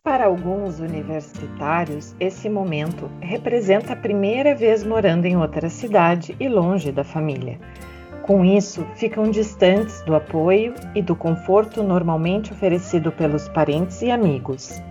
Para 0.07 0.27
alguns 0.27 0.79
universitários, 0.79 2.15
esse 2.17 2.47
momento 2.47 3.11
representa 3.19 3.91
a 3.91 3.95
primeira 3.95 4.55
vez 4.55 4.81
morando 4.81 5.25
em 5.25 5.35
outra 5.35 5.69
cidade 5.69 6.33
e 6.39 6.47
longe 6.47 6.93
da 6.93 7.03
família. 7.03 7.59
Com 8.21 8.45
isso, 8.45 8.87
ficam 8.95 9.29
distantes 9.29 10.01
do 10.03 10.15
apoio 10.15 10.73
e 10.95 11.01
do 11.01 11.13
conforto 11.13 11.83
normalmente 11.83 12.53
oferecido 12.53 13.11
pelos 13.11 13.49
parentes 13.49 14.01
e 14.01 14.09
amigos. 14.09 14.81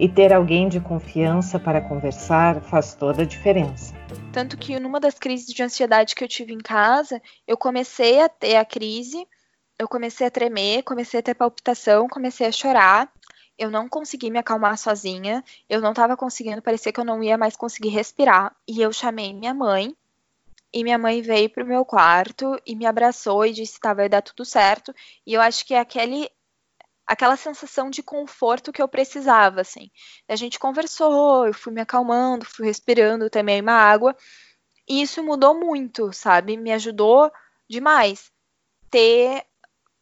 E 0.00 0.08
ter 0.08 0.32
alguém 0.32 0.66
de 0.66 0.80
confiança 0.80 1.58
para 1.58 1.82
conversar 1.82 2.62
faz 2.62 2.94
toda 2.94 3.20
a 3.20 3.26
diferença. 3.26 3.94
Tanto 4.32 4.56
que 4.56 4.80
numa 4.80 4.98
das 4.98 5.18
crises 5.18 5.52
de 5.52 5.62
ansiedade 5.62 6.14
que 6.14 6.24
eu 6.24 6.28
tive 6.28 6.54
em 6.54 6.58
casa, 6.58 7.20
eu 7.46 7.58
comecei 7.58 8.18
a 8.22 8.30
ter 8.30 8.56
a 8.56 8.64
crise, 8.64 9.26
eu 9.78 9.86
comecei 9.86 10.26
a 10.26 10.30
tremer, 10.30 10.82
comecei 10.84 11.20
a 11.20 11.22
ter 11.22 11.34
palpitação, 11.34 12.08
comecei 12.08 12.46
a 12.46 12.52
chorar 12.52 13.12
eu 13.58 13.70
não 13.70 13.88
consegui 13.88 14.30
me 14.30 14.38
acalmar 14.38 14.76
sozinha, 14.76 15.44
eu 15.68 15.80
não 15.80 15.90
estava 15.90 16.16
conseguindo, 16.16 16.62
parecia 16.62 16.92
que 16.92 17.00
eu 17.00 17.04
não 17.04 17.22
ia 17.22 17.38
mais 17.38 17.56
conseguir 17.56 17.90
respirar. 17.90 18.54
E 18.66 18.80
eu 18.80 18.92
chamei 18.92 19.32
minha 19.32 19.54
mãe, 19.54 19.96
e 20.74 20.82
minha 20.82 20.98
mãe 20.98 21.22
veio 21.22 21.48
pro 21.48 21.64
meu 21.64 21.84
quarto 21.84 22.60
e 22.66 22.74
me 22.74 22.84
abraçou 22.84 23.46
e 23.46 23.52
disse: 23.52 23.78
tá, 23.78 23.94
vai 23.94 24.08
dar 24.08 24.22
tudo 24.22 24.44
certo. 24.44 24.92
E 25.24 25.32
eu 25.32 25.40
acho 25.40 25.64
que 25.64 25.72
é 25.72 25.78
aquele. 25.78 26.28
Aquela 27.06 27.36
sensação 27.36 27.90
de 27.90 28.02
conforto 28.02 28.72
que 28.72 28.80
eu 28.82 28.88
precisava, 28.88 29.60
assim. 29.60 29.90
A 30.26 30.34
gente 30.36 30.58
conversou, 30.58 31.46
eu 31.46 31.52
fui 31.52 31.70
me 31.72 31.82
acalmando, 31.82 32.46
fui 32.46 32.66
respirando, 32.66 33.28
também 33.28 33.60
uma 33.60 33.74
água. 33.74 34.16
E 34.88 35.02
isso 35.02 35.22
mudou 35.22 35.54
muito, 35.54 36.12
sabe? 36.14 36.56
Me 36.56 36.72
ajudou 36.72 37.30
demais. 37.68 38.32
Ter 38.90 39.44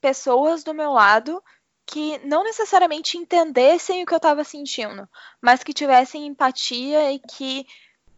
pessoas 0.01 0.63
do 0.63 0.73
meu 0.73 0.93
lado 0.93 1.43
que 1.93 2.19
não 2.27 2.43
necessariamente 2.43 3.19
entendessem 3.19 4.03
o 4.03 4.07
que 4.07 4.15
eu 4.15 4.17
estava 4.17 4.43
sentindo, 4.45 5.07
mas 5.43 5.63
que 5.63 5.75
tivessem 5.75 6.27
empatia 6.27 7.13
e 7.13 7.19
que 7.19 7.67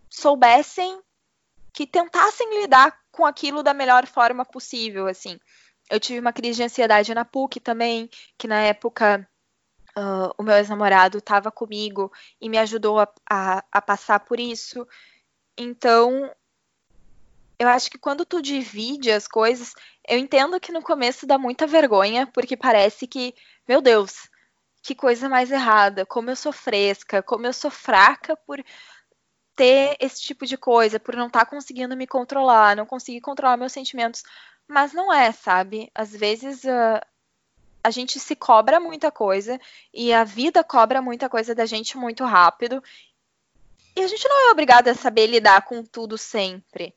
soubessem, 0.08 1.02
que 1.72 1.84
tentassem 1.84 2.60
lidar 2.60 2.96
com 3.10 3.26
aquilo 3.26 3.64
da 3.64 3.74
melhor 3.74 4.06
forma 4.06 4.44
possível, 4.44 5.08
assim. 5.08 5.40
Eu 5.90 5.98
tive 5.98 6.20
uma 6.20 6.32
crise 6.32 6.58
de 6.58 6.62
ansiedade 6.62 7.12
na 7.12 7.24
PUC 7.24 7.58
também, 7.58 8.08
que 8.38 8.46
na 8.46 8.60
época 8.60 9.28
uh, 9.98 10.30
o 10.38 10.44
meu 10.44 10.54
ex-namorado 10.54 11.18
estava 11.18 11.50
comigo 11.50 12.12
e 12.40 12.48
me 12.48 12.58
ajudou 12.58 13.00
a, 13.00 13.12
a, 13.28 13.64
a 13.72 13.82
passar 13.82 14.20
por 14.20 14.38
isso. 14.38 14.86
Então, 15.58 16.30
eu 17.58 17.68
acho 17.68 17.90
que 17.90 17.98
quando 17.98 18.24
tu 18.24 18.42
divide 18.42 19.10
as 19.10 19.28
coisas, 19.28 19.74
eu 20.08 20.18
entendo 20.18 20.60
que 20.60 20.72
no 20.72 20.82
começo 20.82 21.26
dá 21.26 21.38
muita 21.38 21.66
vergonha, 21.66 22.26
porque 22.26 22.56
parece 22.56 23.06
que 23.06 23.34
meu 23.66 23.80
Deus, 23.80 24.28
que 24.82 24.94
coisa 24.94 25.28
mais 25.28 25.50
errada, 25.50 26.04
como 26.04 26.30
eu 26.30 26.36
sou 26.36 26.52
fresca, 26.52 27.22
como 27.22 27.46
eu 27.46 27.52
sou 27.52 27.70
fraca 27.70 28.36
por 28.36 28.62
ter 29.56 29.96
esse 30.00 30.20
tipo 30.20 30.44
de 30.46 30.56
coisa, 30.56 31.00
por 31.00 31.16
não 31.16 31.28
estar 31.28 31.44
tá 31.44 31.50
conseguindo 31.50 31.96
me 31.96 32.06
controlar, 32.06 32.76
não 32.76 32.84
conseguir 32.84 33.20
controlar 33.20 33.56
meus 33.56 33.72
sentimentos. 33.72 34.22
Mas 34.68 34.92
não 34.92 35.12
é, 35.12 35.32
sabe? 35.32 35.90
Às 35.94 36.12
vezes 36.12 36.64
uh, 36.64 37.00
a 37.82 37.90
gente 37.90 38.18
se 38.20 38.36
cobra 38.36 38.80
muita 38.80 39.10
coisa 39.10 39.60
e 39.92 40.12
a 40.12 40.24
vida 40.24 40.62
cobra 40.64 41.00
muita 41.00 41.28
coisa 41.28 41.54
da 41.54 41.66
gente 41.66 41.96
muito 41.96 42.24
rápido. 42.24 42.82
E 43.96 44.02
a 44.02 44.06
gente 44.08 44.28
não 44.28 44.48
é 44.48 44.52
obrigada 44.52 44.90
a 44.90 44.94
saber 44.94 45.26
lidar 45.28 45.62
com 45.62 45.82
tudo 45.82 46.18
sempre. 46.18 46.94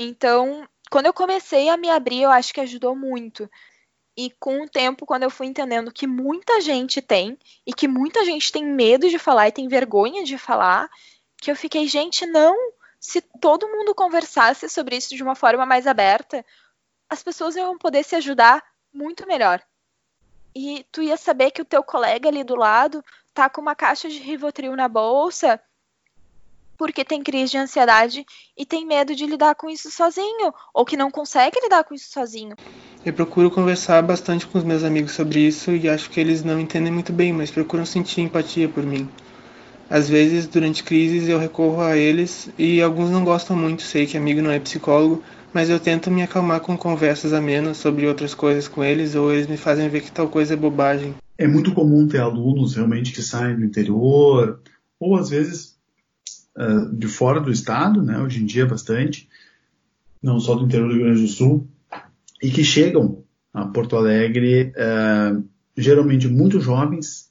Então, 0.00 0.64
quando 0.92 1.06
eu 1.06 1.12
comecei 1.12 1.68
a 1.68 1.76
me 1.76 1.90
abrir, 1.90 2.22
eu 2.22 2.30
acho 2.30 2.54
que 2.54 2.60
ajudou 2.60 2.94
muito. 2.94 3.50
E 4.16 4.30
com 4.38 4.62
o 4.62 4.68
tempo, 4.68 5.04
quando 5.04 5.24
eu 5.24 5.30
fui 5.30 5.48
entendendo 5.48 5.92
que 5.92 6.06
muita 6.06 6.60
gente 6.60 7.02
tem, 7.02 7.36
e 7.66 7.72
que 7.74 7.88
muita 7.88 8.24
gente 8.24 8.52
tem 8.52 8.64
medo 8.64 9.10
de 9.10 9.18
falar 9.18 9.48
e 9.48 9.52
tem 9.52 9.66
vergonha 9.66 10.22
de 10.22 10.38
falar, 10.38 10.88
que 11.36 11.50
eu 11.50 11.56
fiquei, 11.56 11.88
gente, 11.88 12.24
não. 12.26 12.56
Se 13.00 13.20
todo 13.40 13.68
mundo 13.68 13.94
conversasse 13.94 14.68
sobre 14.68 14.96
isso 14.96 15.16
de 15.16 15.22
uma 15.22 15.34
forma 15.34 15.66
mais 15.66 15.86
aberta, 15.86 16.44
as 17.10 17.22
pessoas 17.22 17.56
iam 17.56 17.76
poder 17.76 18.04
se 18.04 18.14
ajudar 18.14 18.64
muito 18.92 19.26
melhor. 19.26 19.60
E 20.54 20.86
tu 20.92 21.02
ia 21.02 21.16
saber 21.16 21.50
que 21.50 21.62
o 21.62 21.64
teu 21.64 21.82
colega 21.82 22.28
ali 22.28 22.44
do 22.44 22.54
lado 22.54 23.04
tá 23.34 23.48
com 23.48 23.60
uma 23.60 23.74
caixa 23.74 24.08
de 24.08 24.18
Rivotril 24.18 24.74
na 24.76 24.88
bolsa 24.88 25.60
porque 26.78 27.04
tem 27.04 27.22
crise 27.22 27.50
de 27.50 27.58
ansiedade 27.58 28.24
e 28.56 28.64
tem 28.64 28.86
medo 28.86 29.14
de 29.14 29.26
lidar 29.26 29.56
com 29.56 29.68
isso 29.68 29.90
sozinho, 29.90 30.54
ou 30.72 30.84
que 30.84 30.96
não 30.96 31.10
consegue 31.10 31.60
lidar 31.60 31.82
com 31.84 31.92
isso 31.92 32.10
sozinho. 32.10 32.56
Eu 33.04 33.12
procuro 33.12 33.50
conversar 33.50 34.02
bastante 34.02 34.46
com 34.46 34.58
os 34.58 34.64
meus 34.64 34.84
amigos 34.84 35.12
sobre 35.12 35.40
isso 35.40 35.72
e 35.72 35.88
acho 35.88 36.08
que 36.08 36.20
eles 36.20 36.44
não 36.44 36.60
entendem 36.60 36.92
muito 36.92 37.12
bem, 37.12 37.32
mas 37.32 37.50
procuram 37.50 37.84
sentir 37.84 38.20
empatia 38.20 38.68
por 38.68 38.84
mim. 38.84 39.08
Às 39.90 40.08
vezes, 40.08 40.46
durante 40.46 40.84
crises, 40.84 41.28
eu 41.28 41.38
recorro 41.38 41.80
a 41.80 41.96
eles 41.96 42.50
e 42.58 42.82
alguns 42.82 43.10
não 43.10 43.24
gostam 43.24 43.56
muito, 43.56 43.82
sei 43.82 44.06
que 44.06 44.18
amigo 44.18 44.42
não 44.42 44.50
é 44.50 44.60
psicólogo, 44.60 45.22
mas 45.52 45.70
eu 45.70 45.80
tento 45.80 46.10
me 46.10 46.22
acalmar 46.22 46.60
com 46.60 46.76
conversas 46.76 47.32
amenas 47.32 47.78
sobre 47.78 48.06
outras 48.06 48.34
coisas 48.34 48.68
com 48.68 48.84
eles 48.84 49.14
ou 49.14 49.32
eles 49.32 49.46
me 49.46 49.56
fazem 49.56 49.88
ver 49.88 50.02
que 50.02 50.12
tal 50.12 50.28
coisa 50.28 50.52
é 50.52 50.56
bobagem. 50.56 51.14
É 51.38 51.46
muito 51.48 51.72
comum 51.72 52.06
ter 52.06 52.20
alunos 52.20 52.74
realmente 52.74 53.12
que 53.12 53.22
saem 53.22 53.56
do 53.56 53.64
interior 53.64 54.60
ou 55.00 55.16
às 55.16 55.30
vezes 55.30 55.77
uh, 56.58 56.94
de 56.94 57.06
fora 57.06 57.40
do 57.40 57.50
estado, 57.50 58.02
né, 58.02 58.18
hoje 58.18 58.42
em 58.42 58.46
dia 58.46 58.66
bastante, 58.66 59.28
não 60.22 60.40
só 60.40 60.54
do 60.54 60.64
interior 60.64 60.88
do 60.88 60.94
Rio 60.94 61.04
Grande 61.04 61.22
do 61.22 61.28
Sul, 61.28 61.66
e 62.42 62.50
que 62.50 62.64
chegam 62.64 63.22
a 63.54 63.66
Porto 63.66 63.96
Alegre 63.96 64.72
uh, 64.76 65.44
geralmente 65.76 66.26
muito 66.26 66.60
jovens, 66.60 67.30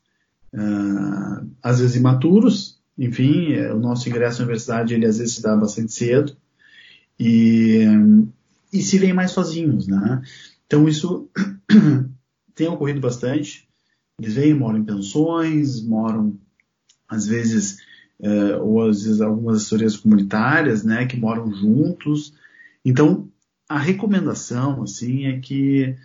uh, 0.54 1.48
às 1.62 1.80
vezes 1.80 1.98
imaturos, 1.98 2.78
enfim, 2.98 3.56
o 3.58 3.78
nosso 3.78 4.10
ingresso 4.10 4.42
à 4.42 4.46
universidade 4.46 4.94
ele 4.94 5.06
às 5.06 5.20
vezes 5.20 5.36
se 5.36 5.42
dá 5.42 5.56
bastante 5.56 5.92
cedo, 5.94 6.36
e, 7.20 7.84
e 8.72 8.82
se 8.82 8.98
veem 8.98 9.14
mais 9.14 9.32
sozinhos, 9.32 9.88
né? 9.88 10.22
Então 10.66 10.88
isso 10.88 11.30
tem 12.54 12.68
ocorrido 12.68 13.00
bastante. 13.00 13.68
Eles 14.20 14.36
vêm, 14.36 14.54
moram 14.54 14.80
em 14.80 14.84
pensões, 14.84 15.82
moram 15.82 16.38
às 17.08 17.26
vezes 17.26 17.78
uh, 18.20 18.62
ou 18.62 18.90
às 18.90 19.04
vezes 19.04 19.22
algumas 19.22 19.58
assessorias 19.58 19.96
comunitárias, 19.98 20.84
né, 20.84 21.06
que 21.06 21.18
moram 21.18 21.54
juntos. 21.54 22.34
Então, 22.84 23.28
a 23.68 23.78
recomendação, 23.78 24.84
assim, 24.84 25.26
é 25.26 25.40
que 25.40 25.96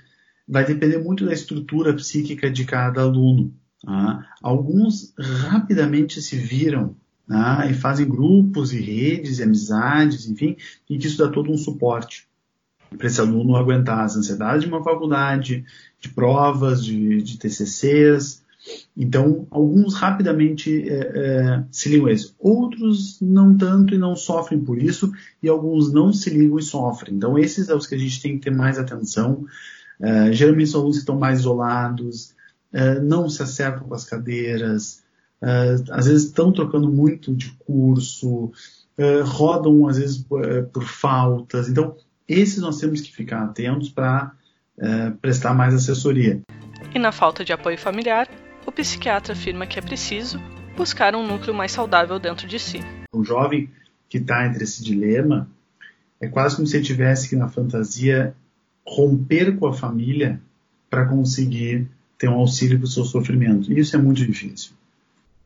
vai 0.47 0.64
depender 0.64 0.99
muito 0.99 1.25
da 1.25 1.33
estrutura 1.33 1.95
psíquica 1.95 2.50
de 2.50 2.64
cada 2.64 3.02
aluno. 3.02 3.54
Tá? 3.83 4.26
Alguns 4.42 5.14
rapidamente 5.19 6.21
se 6.21 6.37
viram 6.37 6.97
né, 7.26 7.69
e 7.71 7.75
fazem 7.75 8.09
grupos 8.09 8.73
e 8.73 8.81
redes 8.81 9.38
e 9.38 9.42
amizades, 9.42 10.28
enfim, 10.28 10.57
e 10.88 10.99
que 10.99 11.07
isso 11.07 11.19
dá 11.19 11.28
todo 11.28 11.50
um 11.50 11.57
suporte 11.57 12.26
para 12.97 13.07
esse 13.07 13.21
aluno 13.21 13.57
aguentar 13.57 14.00
as 14.00 14.16
ansiedades 14.16 14.64
de 14.64 14.69
uma 14.69 14.83
faculdade, 14.83 15.64
de 15.99 16.09
provas, 16.11 16.85
de, 16.85 17.23
de 17.23 17.38
TCCs, 17.38 18.42
então, 18.97 19.47
alguns 19.50 19.95
rapidamente 19.95 20.88
é, 20.88 21.12
é, 21.14 21.64
se 21.71 21.88
ligam 21.88 22.07
a 22.07 22.12
isso. 22.12 22.35
Outros 22.38 23.19
não 23.21 23.57
tanto 23.57 23.95
e 23.95 23.99
não 23.99 24.14
sofrem 24.14 24.61
por 24.61 24.81
isso, 24.81 25.12
e 25.42 25.49
alguns 25.49 25.92
não 25.92 26.12
se 26.12 26.31
ligam 26.31 26.59
e 26.59 26.62
sofrem. 26.62 27.14
Então, 27.14 27.38
esses 27.38 27.66
são 27.66 27.76
os 27.76 27.87
que 27.87 27.95
a 27.95 27.99
gente 27.99 28.21
tem 28.21 28.38
que 28.38 28.45
ter 28.45 28.54
mais 28.54 28.78
atenção. 28.78 29.45
É, 30.00 30.33
geralmente 30.33 30.71
são 30.71 30.81
alunos 30.81 30.97
que 30.97 31.02
estão 31.02 31.19
mais 31.19 31.40
isolados, 31.40 32.35
é, 32.73 33.00
não 33.00 33.28
se 33.28 33.42
acertam 33.42 33.88
com 33.88 33.95
as 33.95 34.04
cadeiras, 34.04 35.02
é, 35.40 35.76
às 35.90 36.07
vezes 36.07 36.26
estão 36.26 36.52
trocando 36.52 36.90
muito 36.90 37.35
de 37.35 37.50
curso, 37.66 38.52
é, 38.97 39.21
rodam 39.21 39.88
às 39.88 39.99
vezes 39.99 40.19
por, 40.19 40.42
por, 40.73 40.85
faltas. 40.85 41.69
Então, 41.69 41.97
esses 42.28 42.59
nós 42.59 42.78
temos 42.78 43.00
que 43.00 43.12
ficar 43.12 43.42
atentos 43.42 43.88
para 43.88 44.33
prestar 45.21 45.54
mais 45.54 45.75
assessoria. 45.75 46.40
E 46.92 46.99
na 46.99 47.12
falta 47.12 47.45
de 47.45 47.52
apoio 47.52 47.78
familiar, 47.78 48.26
o 48.73 48.75
psiquiatra 48.75 49.35
afirma 49.35 49.67
que 49.67 49.79
é 49.79 49.83
preciso 49.83 50.41
buscar 50.75 51.14
um 51.14 51.26
núcleo 51.26 51.55
mais 51.55 51.73
saudável 51.73 52.19
dentro 52.19 52.49
de 52.49 52.59
si. 52.59 52.81
O 53.12 53.23
jovem 53.23 53.69
que 54.09 54.17
está 54.17 54.47
entre 54.47 54.64
esse 54.64 54.83
dilema 54.83 55.47
é 56.19 56.26
quase 56.26 56.57
como 56.57 56.67
se 56.67 56.79
ele 56.79 56.85
tivesse 56.85 57.29
que, 57.29 57.37
na 57.37 57.49
fantasia, 57.49 58.35
romper 58.87 59.59
com 59.59 59.67
a 59.67 59.75
família 59.75 60.41
para 60.88 61.05
conseguir 61.05 61.87
ter 62.17 62.29
um 62.29 62.35
auxílio 62.35 62.79
para 62.79 62.87
o 62.87 62.88
seu 62.88 63.05
sofrimento. 63.05 63.71
E 63.71 63.79
isso 63.79 63.95
é 63.95 63.99
muito 64.00 64.25
difícil, 64.25 64.73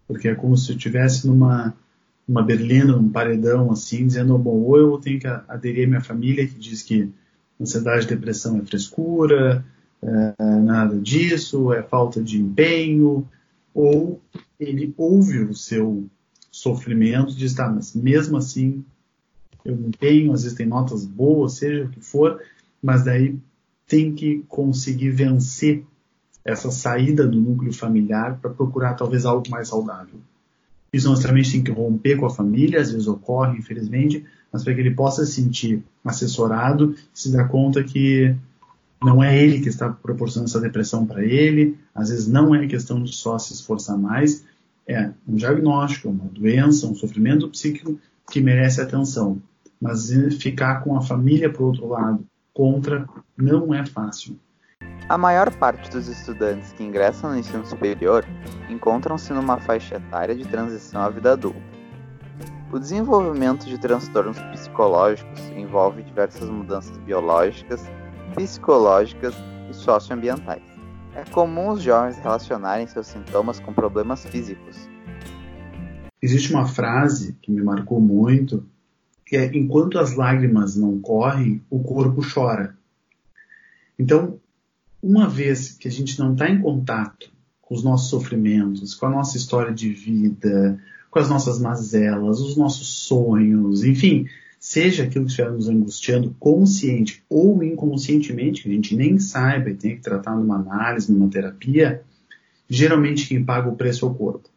porque 0.06 0.28
é 0.28 0.34
como 0.34 0.56
se 0.56 0.70
eu 0.70 0.76
estivesse 0.76 1.26
numa 1.26 1.74
uma 2.28 2.42
berlina, 2.42 2.96
num 2.96 3.08
paredão, 3.08 3.70
assim, 3.70 4.06
dizendo, 4.06 4.36
bom, 4.36 4.56
ou 4.56 4.76
eu 4.76 4.98
tenho 4.98 5.18
que 5.18 5.26
aderir 5.26 5.86
à 5.86 5.88
minha 5.88 6.00
família, 6.00 6.46
que 6.46 6.58
diz 6.58 6.82
que 6.82 7.08
ansiedade 7.60 8.04
e 8.04 8.08
depressão 8.08 8.58
é 8.58 8.62
frescura, 8.62 9.64
é, 10.02 10.34
nada 10.60 10.98
disso, 10.98 11.72
é 11.72 11.82
falta 11.82 12.22
de 12.22 12.40
empenho, 12.40 13.26
ou 13.74 14.20
ele 14.58 14.94
ouve 14.96 15.40
o 15.40 15.54
seu 15.54 16.06
sofrimento 16.50 17.32
e 17.32 17.36
diz, 17.36 17.54
tá, 17.54 17.68
mas 17.68 17.94
mesmo 17.94 18.36
assim 18.36 18.84
eu 19.64 19.76
me 19.76 19.88
empenho, 19.88 20.32
às 20.32 20.42
vezes 20.42 20.56
tem 20.56 20.66
notas 20.66 21.04
boas, 21.04 21.54
seja 21.54 21.84
o 21.84 21.88
que 21.88 22.00
for, 22.00 22.40
mas 22.82 23.04
daí 23.04 23.36
tem 23.86 24.14
que 24.14 24.44
conseguir 24.48 25.10
vencer 25.10 25.84
essa 26.44 26.70
saída 26.70 27.26
do 27.26 27.40
núcleo 27.40 27.72
familiar 27.72 28.38
para 28.40 28.50
procurar 28.50 28.94
talvez 28.94 29.26
algo 29.26 29.48
mais 29.50 29.68
saudável. 29.68 30.20
Isso 30.92 31.08
nós 31.08 31.20
também 31.20 31.42
tem 31.42 31.62
que 31.62 31.70
romper 31.70 32.16
com 32.16 32.26
a 32.26 32.30
família, 32.30 32.80
às 32.80 32.92
vezes 32.92 33.08
ocorre, 33.08 33.58
infelizmente, 33.58 34.24
mas 34.52 34.62
para 34.62 34.72
que 34.72 34.80
ele 34.80 34.94
possa 34.94 35.26
se 35.26 35.32
sentir 35.32 35.82
assessorado, 36.04 36.94
se 37.12 37.32
dar 37.32 37.48
conta 37.48 37.82
que 37.82 38.34
não 39.02 39.22
é 39.22 39.36
ele 39.36 39.60
que 39.60 39.68
está 39.68 39.88
proporcionando 39.90 40.50
essa 40.50 40.60
depressão 40.60 41.06
para 41.06 41.24
ele, 41.24 41.78
às 41.94 42.08
vezes 42.08 42.26
não 42.26 42.54
é 42.54 42.66
questão 42.66 43.02
de 43.02 43.12
só 43.12 43.38
se 43.38 43.52
esforçar 43.52 43.98
mais, 43.98 44.44
é 44.86 45.10
um 45.26 45.34
diagnóstico, 45.34 46.08
uma 46.08 46.24
doença, 46.26 46.86
um 46.86 46.94
sofrimento 46.94 47.48
psíquico 47.48 47.98
que 48.30 48.40
merece 48.40 48.80
atenção. 48.80 49.40
Mas 49.80 50.10
ficar 50.40 50.82
com 50.82 50.96
a 50.96 51.02
família 51.02 51.52
o 51.56 51.62
outro 51.62 51.88
lado 51.88 52.24
contra 52.54 53.06
não 53.36 53.74
é 53.74 53.84
fácil. 53.84 54.38
A 55.08 55.18
maior 55.18 55.54
parte 55.56 55.90
dos 55.90 56.08
estudantes 56.08 56.72
que 56.72 56.82
ingressam 56.82 57.30
no 57.30 57.38
ensino 57.38 57.64
superior 57.66 58.24
encontram-se 58.68 59.32
numa 59.32 59.58
faixa 59.58 59.96
etária 59.96 60.34
de 60.34 60.44
transição 60.46 61.02
à 61.02 61.10
vida 61.10 61.32
adulta. 61.32 61.60
O 62.72 62.78
desenvolvimento 62.78 63.66
de 63.66 63.78
transtornos 63.78 64.38
psicológicos 64.52 65.40
envolve 65.56 66.02
diversas 66.02 66.48
mudanças 66.48 66.96
biológicas 66.98 67.84
psicológicas 68.36 69.34
e 69.70 69.74
socioambientais. 69.74 70.62
É 71.14 71.24
comum 71.24 71.70
os 71.70 71.82
jovens 71.82 72.18
relacionarem 72.18 72.86
seus 72.86 73.06
sintomas 73.06 73.58
com 73.58 73.72
problemas 73.72 74.24
físicos. 74.26 74.76
Existe 76.20 76.52
uma 76.52 76.66
frase 76.66 77.32
que 77.40 77.50
me 77.50 77.62
marcou 77.62 77.98
muito, 77.98 78.64
que 79.24 79.36
é 79.36 79.46
enquanto 79.56 79.98
as 79.98 80.14
lágrimas 80.14 80.76
não 80.76 81.00
correm, 81.00 81.62
o 81.70 81.82
corpo 81.82 82.20
chora. 82.22 82.76
Então, 83.98 84.38
uma 85.02 85.26
vez 85.26 85.72
que 85.72 85.88
a 85.88 85.90
gente 85.90 86.18
não 86.18 86.34
está 86.34 86.50
em 86.50 86.60
contato 86.60 87.32
com 87.62 87.74
os 87.74 87.82
nossos 87.82 88.10
sofrimentos, 88.10 88.94
com 88.94 89.06
a 89.06 89.10
nossa 89.10 89.36
história 89.36 89.72
de 89.72 89.88
vida, 89.90 90.78
com 91.10 91.18
as 91.18 91.30
nossas 91.30 91.58
mazelas, 91.58 92.40
os 92.40 92.56
nossos 92.56 92.88
sonhos, 92.88 93.82
enfim, 93.82 94.26
seja 94.66 95.04
aquilo 95.04 95.26
que 95.26 95.30
estiver 95.30 95.52
nos 95.52 95.68
angustiando, 95.68 96.34
consciente 96.40 97.22
ou 97.30 97.62
inconscientemente, 97.62 98.64
que 98.64 98.68
a 98.68 98.72
gente 98.72 98.96
nem 98.96 99.16
saiba 99.16 99.70
e 99.70 99.74
tenha 99.74 99.94
que 99.94 100.02
tratar 100.02 100.34
numa 100.34 100.56
análise, 100.56 101.12
numa 101.12 101.30
terapia, 101.30 102.02
geralmente 102.68 103.28
quem 103.28 103.44
paga 103.44 103.68
o 103.68 103.76
preço 103.76 104.04
é 104.04 104.08
o 104.08 104.14
corpo. 104.14 104.50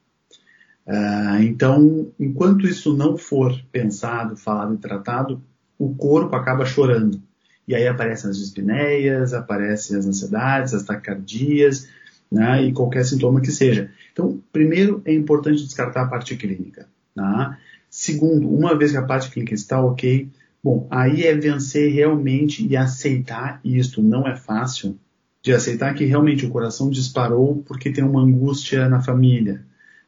Uh, 0.87 1.43
então, 1.43 2.11
enquanto 2.19 2.65
isso 2.65 2.97
não 2.97 3.17
for 3.17 3.55
pensado, 3.71 4.35
falado 4.35 4.73
e 4.73 4.77
tratado, 4.79 5.43
o 5.77 5.93
corpo 5.93 6.35
acaba 6.35 6.65
chorando. 6.65 7.21
E 7.67 7.75
aí 7.75 7.87
aparecem 7.87 8.31
as 8.31 8.39
dispneias, 8.39 9.35
aparecem 9.35 9.95
as 9.95 10.07
ansiedades, 10.07 10.73
as 10.73 10.81
taquicardias, 10.81 11.87
né, 12.31 12.63
e 12.63 12.73
qualquer 12.73 13.05
sintoma 13.05 13.41
que 13.41 13.51
seja. 13.51 13.91
Então, 14.11 14.41
primeiro 14.51 15.03
é 15.05 15.13
importante 15.13 15.63
descartar 15.63 16.01
a 16.01 16.07
parte 16.07 16.35
clínica. 16.35 16.87
Tá? 17.13 17.59
Segundo, 17.89 18.49
uma 18.49 18.77
vez 18.77 18.91
que 18.91 18.97
a 18.97 19.03
parte 19.03 19.31
clínica 19.31 19.53
está 19.53 19.83
ok, 19.83 20.29
bom, 20.63 20.87
aí 20.91 21.23
é 21.23 21.35
vencer 21.35 21.91
realmente 21.91 22.65
e 22.65 22.77
aceitar 22.77 23.59
isto. 23.63 24.01
Não 24.01 24.27
é 24.27 24.35
fácil 24.35 24.97
de 25.41 25.53
aceitar 25.53 25.93
que 25.93 26.05
realmente 26.05 26.45
o 26.45 26.49
coração 26.49 26.89
disparou 26.89 27.63
porque 27.65 27.91
tem 27.91 28.03
uma 28.03 28.21
angústia 28.21 28.87
na 28.87 29.01
família. 29.01 29.65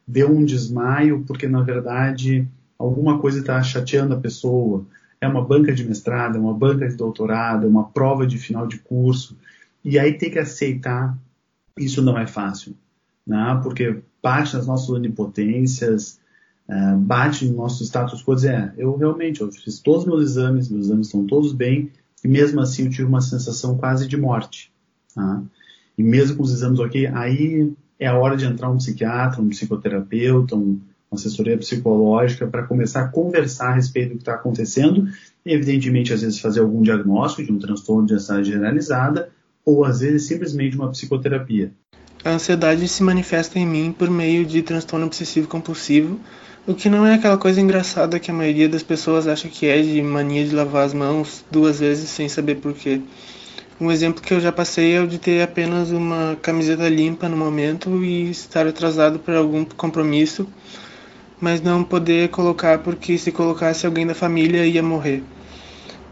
Deu 0.08 0.30
um 0.30 0.44
desmaio 0.46 1.24
porque, 1.26 1.48
na 1.48 1.62
verdade, 1.62 2.48
alguma 2.78 3.20
coisa 3.20 3.40
está 3.40 3.62
chateando 3.64 4.14
a 4.14 4.20
pessoa. 4.20 4.86
é 5.20 5.28
uma 5.28 5.44
banca 5.44 5.74
de 5.74 5.88
mestrado, 5.88 6.38
é 6.38 6.40
uma 6.40 6.54
banca 6.54 6.88
de 6.88 6.96
doutorado, 6.96 7.66
é 7.66 7.70
uma 7.70 7.88
prova 7.90 8.26
de 8.26 8.38
final 8.38 8.68
de 8.68 8.80
curso. 8.80 9.38
E 9.84 9.98
aí 9.98 10.14
ter 10.14 10.32
que 10.32 10.40
aceitar 10.40 11.18
isso 11.78 12.02
não 12.02 12.18
é 12.18 12.28
fácil, 12.28 12.76
né? 13.26 13.60
porque 13.64 14.02
bate 14.22 14.56
nas 14.56 14.68
nossas 14.68 14.90
onipotências, 14.90 16.20
uh, 16.72 16.98
bate 16.98 17.46
no 17.46 17.58
nosso 17.58 17.84
status 17.84 18.24
quo, 18.24 18.34
dizer, 18.34 18.54
é, 18.54 18.74
eu 18.78 18.96
realmente 18.96 19.42
eu 19.42 19.52
fiz 19.52 19.80
todos 19.80 20.04
os 20.04 20.08
meus 20.08 20.22
exames, 20.24 20.70
meus 20.70 20.86
exames 20.86 21.08
estão 21.08 21.26
todos 21.26 21.52
bem, 21.52 21.92
e 22.24 22.28
mesmo 22.28 22.62
assim 22.62 22.86
eu 22.86 22.90
tive 22.90 23.04
uma 23.04 23.22
sensação 23.22 23.78
quase 23.78 24.08
de 24.08 24.16
morte. 24.16 24.72
Tá? 25.14 25.44
E 25.98 26.04
mesmo 26.04 26.38
com 26.38 26.44
os 26.44 26.54
exames 26.54 26.80
ok, 26.80 27.08
aí 27.08 27.74
é 28.00 28.08
a 28.08 28.18
hora 28.18 28.38
de 28.38 28.46
entrar 28.46 28.70
um 28.70 28.78
psiquiatra, 28.78 29.42
um 29.42 29.50
psicoterapeuta, 29.50 30.56
um, 30.56 30.80
uma 31.12 31.18
assessoria 31.18 31.58
psicológica 31.58 32.48
para 32.48 32.64
começar 32.64 33.02
a 33.02 33.08
conversar 33.10 33.72
a 33.72 33.74
respeito 33.74 34.12
do 34.12 34.16
que 34.16 34.22
está 34.22 34.36
acontecendo, 34.36 35.08
e, 35.46 35.52
evidentemente, 35.52 36.14
às 36.14 36.22
vezes 36.22 36.40
fazer 36.40 36.62
algum 36.62 36.82
diagnóstico 36.82 37.44
de 37.44 37.52
um 37.52 37.60
transtorno 37.60 38.08
de 38.08 38.14
ansiedade 38.14 38.50
generalizada, 38.50 39.30
ou 39.66 39.84
às 39.84 40.00
vezes 40.00 40.28
simplesmente 40.28 40.76
uma 40.76 40.90
psicoterapia. 40.90 41.72
A 42.24 42.30
ansiedade 42.30 42.88
se 42.88 43.02
manifesta 43.02 43.58
em 43.58 43.66
mim 43.66 43.92
por 43.98 44.08
meio 44.08 44.46
de 44.46 44.62
transtorno 44.62 45.08
obsessivo 45.08 45.48
compulsivo, 45.48 46.20
o 46.68 46.76
que 46.76 46.88
não 46.88 47.04
é 47.04 47.16
aquela 47.16 47.36
coisa 47.36 47.60
engraçada 47.60 48.20
que 48.20 48.30
a 48.30 48.34
maioria 48.34 48.70
das 48.70 48.84
pessoas 48.84 49.28
acha 49.28 49.48
que 49.48 49.66
é 49.66 49.82
de 49.82 50.00
mania 50.04 50.46
de 50.46 50.54
lavar 50.54 50.86
as 50.86 50.94
mãos 50.94 51.44
duas 51.50 51.80
vezes 51.80 52.12
sem 52.12 52.30
saber 52.30 52.58
porquê. 52.58 53.02
Um 53.80 53.92
exemplo 53.92 54.22
que 54.22 54.36
eu 54.36 54.40
já 54.40 54.52
passei 54.52 54.94
é 54.94 55.02
o 55.02 55.08
de 55.08 55.18
ter 55.18 55.42
apenas 55.42 55.90
uma 55.90 56.38
camiseta 56.40 56.88
limpa 56.88 57.28
no 57.28 57.36
momento 57.36 58.04
e 58.04 58.30
estar 58.30 58.68
atrasado 58.68 59.18
para 59.18 59.40
algum 59.40 59.66
compromisso, 59.66 60.48
mas 61.40 61.60
não 61.60 61.84
poder 61.84 62.30
colocar 62.30 62.78
porque 62.84 63.18
se 63.18 63.32
colocasse 63.32 63.88
alguém 63.88 64.06
da 64.06 64.14
família 64.14 64.64
ia 64.68 64.84
morrer. 64.84 65.24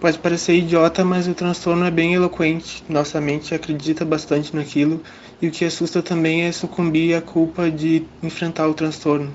Pode 0.02 0.18
parecer 0.18 0.56
idiota, 0.56 1.06
mas 1.06 1.28
o 1.28 1.36
transtorno 1.36 1.86
é 1.86 1.92
bem 1.92 2.16
eloquente. 2.16 2.84
Nossa 2.90 3.22
mente 3.22 3.54
acredita 3.54 4.04
bastante 4.04 4.56
naquilo 4.56 5.04
e 5.42 5.48
o 5.48 5.52
que 5.52 5.66
assusta 5.66 6.02
também 6.02 6.44
é 6.44 6.52
sucumbir 6.52 7.16
à 7.16 7.22
culpa 7.22 7.72
de 7.72 8.06
enfrentar 8.22 8.68
o 8.68 8.74
transtorno. 8.74 9.32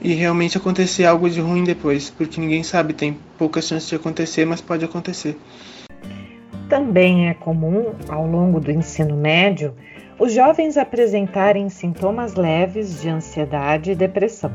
E 0.00 0.14
realmente 0.14 0.56
acontecer 0.56 1.04
algo 1.04 1.28
de 1.30 1.40
ruim 1.40 1.62
depois, 1.62 2.10
porque 2.10 2.40
ninguém 2.40 2.62
sabe, 2.62 2.92
tem 2.92 3.16
poucas 3.38 3.66
chances 3.66 3.88
de 3.88 3.96
acontecer, 3.96 4.44
mas 4.44 4.60
pode 4.60 4.84
acontecer. 4.84 5.36
Também 6.68 7.28
é 7.28 7.34
comum, 7.34 7.92
ao 8.08 8.26
longo 8.26 8.58
do 8.58 8.70
ensino 8.70 9.16
médio, 9.16 9.74
os 10.18 10.32
jovens 10.32 10.76
apresentarem 10.76 11.68
sintomas 11.68 12.34
leves 12.34 13.00
de 13.00 13.08
ansiedade 13.08 13.92
e 13.92 13.94
depressão. 13.94 14.52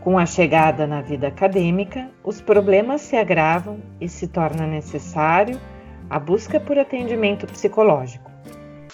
Com 0.00 0.18
a 0.18 0.26
chegada 0.26 0.86
na 0.86 1.00
vida 1.00 1.28
acadêmica, 1.28 2.10
os 2.24 2.40
problemas 2.40 3.02
se 3.02 3.16
agravam 3.16 3.78
e 4.00 4.08
se 4.08 4.26
torna 4.26 4.66
necessário 4.66 5.60
a 6.10 6.18
busca 6.18 6.58
por 6.58 6.78
atendimento 6.78 7.46
psicológico. 7.46 8.27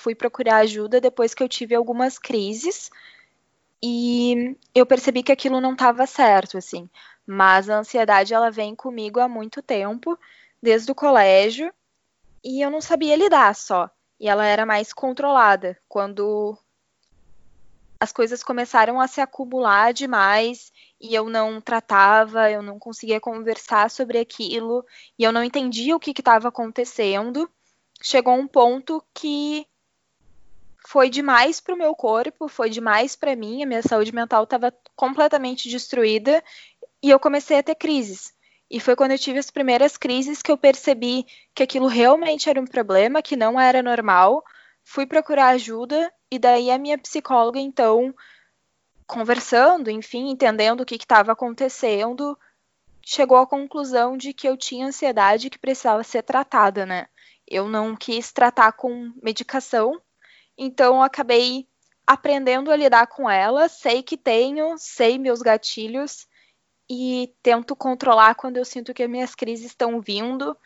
Fui 0.05 0.15
procurar 0.15 0.57
ajuda 0.57 1.01
depois 1.01 1.33
que 1.33 1.43
eu 1.43 1.49
tive 1.49 1.75
algumas 1.75 2.19
crises 2.19 2.91
e 3.83 4.55
eu 4.75 4.85
percebi 4.85 5.23
que 5.23 5.33
aquilo 5.33 5.63
não 5.63 5.73
estava 5.73 6.07
certo, 6.07 6.59
assim. 6.59 6.91
Mas 7.27 7.71
a 7.71 7.79
ansiedade 7.79 8.35
ela 8.35 8.51
vem 8.51 8.75
comigo 8.75 9.19
há 9.19 9.27
muito 9.27 9.63
tempo, 9.63 10.19
desde 10.63 10.93
o 10.93 10.95
colégio, 10.95 11.73
e 12.45 12.61
eu 12.61 12.71
não 12.71 12.83
sabia 12.83 13.17
lidar 13.17 13.55
só. 13.55 13.89
E 14.21 14.29
ela 14.29 14.45
era 14.45 14.67
mais 14.67 14.93
controlada 14.93 15.75
quando 15.89 16.55
as 17.99 18.13
coisas 18.13 18.43
começaram 18.43 19.01
a 19.01 19.09
se 19.09 19.23
acumular 19.23 19.95
demais 19.95 20.71
e 21.01 21.15
eu 21.15 21.31
não 21.31 21.63
tratava, 21.63 22.51
eu 22.51 22.61
não 22.61 22.79
conseguia 22.79 23.23
conversar 23.23 23.91
sobre 23.91 24.19
aquilo 24.19 24.85
e 25.19 25.25
eu 25.25 25.33
não 25.33 25.43
entendia 25.43 25.97
o 25.97 25.99
que 25.99 26.11
estava 26.11 26.49
acontecendo. 26.49 27.51
Chegou 28.03 28.35
um 28.35 28.47
ponto 28.47 29.03
que 29.15 29.67
foi 30.87 31.09
demais 31.09 31.61
para 31.61 31.75
o 31.75 31.79
meu 31.79 31.95
corpo, 31.95 32.47
foi 32.47 32.69
demais 32.69 33.17
para 33.17 33.35
mim, 33.35 33.63
a 33.63 33.67
minha 33.67 33.83
saúde 33.83 34.15
mental 34.15 34.45
estava 34.45 34.73
completamente 34.95 35.69
destruída 35.69 36.45
e 37.03 37.11
eu 37.11 37.19
comecei 37.19 37.59
a 37.59 37.63
ter 37.63 37.75
crises. 37.75 38.35
E 38.71 38.81
foi 38.81 38.95
quando 38.95 39.13
eu 39.13 39.19
tive 39.19 39.39
as 39.39 39.51
primeiras 39.51 39.97
crises 39.97 40.43
que 40.43 40.51
eu 40.51 40.59
percebi 40.59 41.27
que 41.55 41.63
aquilo 41.63 41.87
realmente 41.87 42.51
era 42.51 42.61
um 42.61 42.67
problema, 42.67 43.23
que 43.23 43.37
não 43.37 43.59
era 43.59 43.83
normal. 43.83 44.43
Fui 44.83 45.07
procurar 45.07 45.49
ajuda 45.49 46.13
e 46.31 46.39
daí 46.39 46.71
a 46.71 46.79
minha 46.79 46.99
psicóloga, 46.99 47.59
então, 47.59 48.15
conversando, 49.07 49.91
enfim, 49.91 50.31
entendendo 50.31 50.81
o 50.81 50.85
que 50.85 50.97
estava 50.97 51.33
acontecendo, 51.33 52.39
chegou 53.03 53.39
à 53.39 53.47
conclusão 53.47 54.17
de 54.17 54.33
que 54.33 54.49
eu 54.49 54.57
tinha 54.57 54.87
ansiedade 54.87 55.51
que 55.51 55.59
precisava 55.59 56.03
ser 56.03 56.23
tratada, 56.23 56.85
né? 56.85 57.07
Eu 57.47 57.69
não 57.69 57.95
quis 57.95 58.33
tratar 58.33 58.73
com 58.73 59.13
medicação, 59.23 60.01
então 60.57 60.97
eu 60.97 61.03
acabei 61.03 61.67
aprendendo 62.07 62.71
a 62.71 62.77
lidar 62.77 63.07
com 63.07 63.29
ela, 63.29 63.69
sei 63.69 64.03
que 64.03 64.17
tenho, 64.17 64.75
sei 64.79 65.19
meus 65.19 65.41
gatilhos 65.41 66.27
e 66.91 67.33
tento 67.43 67.75
controlar 67.75 68.35
quando 68.35 68.59
eu 68.59 68.65
sinto 68.65 68.93
que 68.93 69.03
as 69.03 69.11
minhas 69.11 69.35
crises 69.35 69.67
estão 69.67 70.01
vindo 70.01 70.57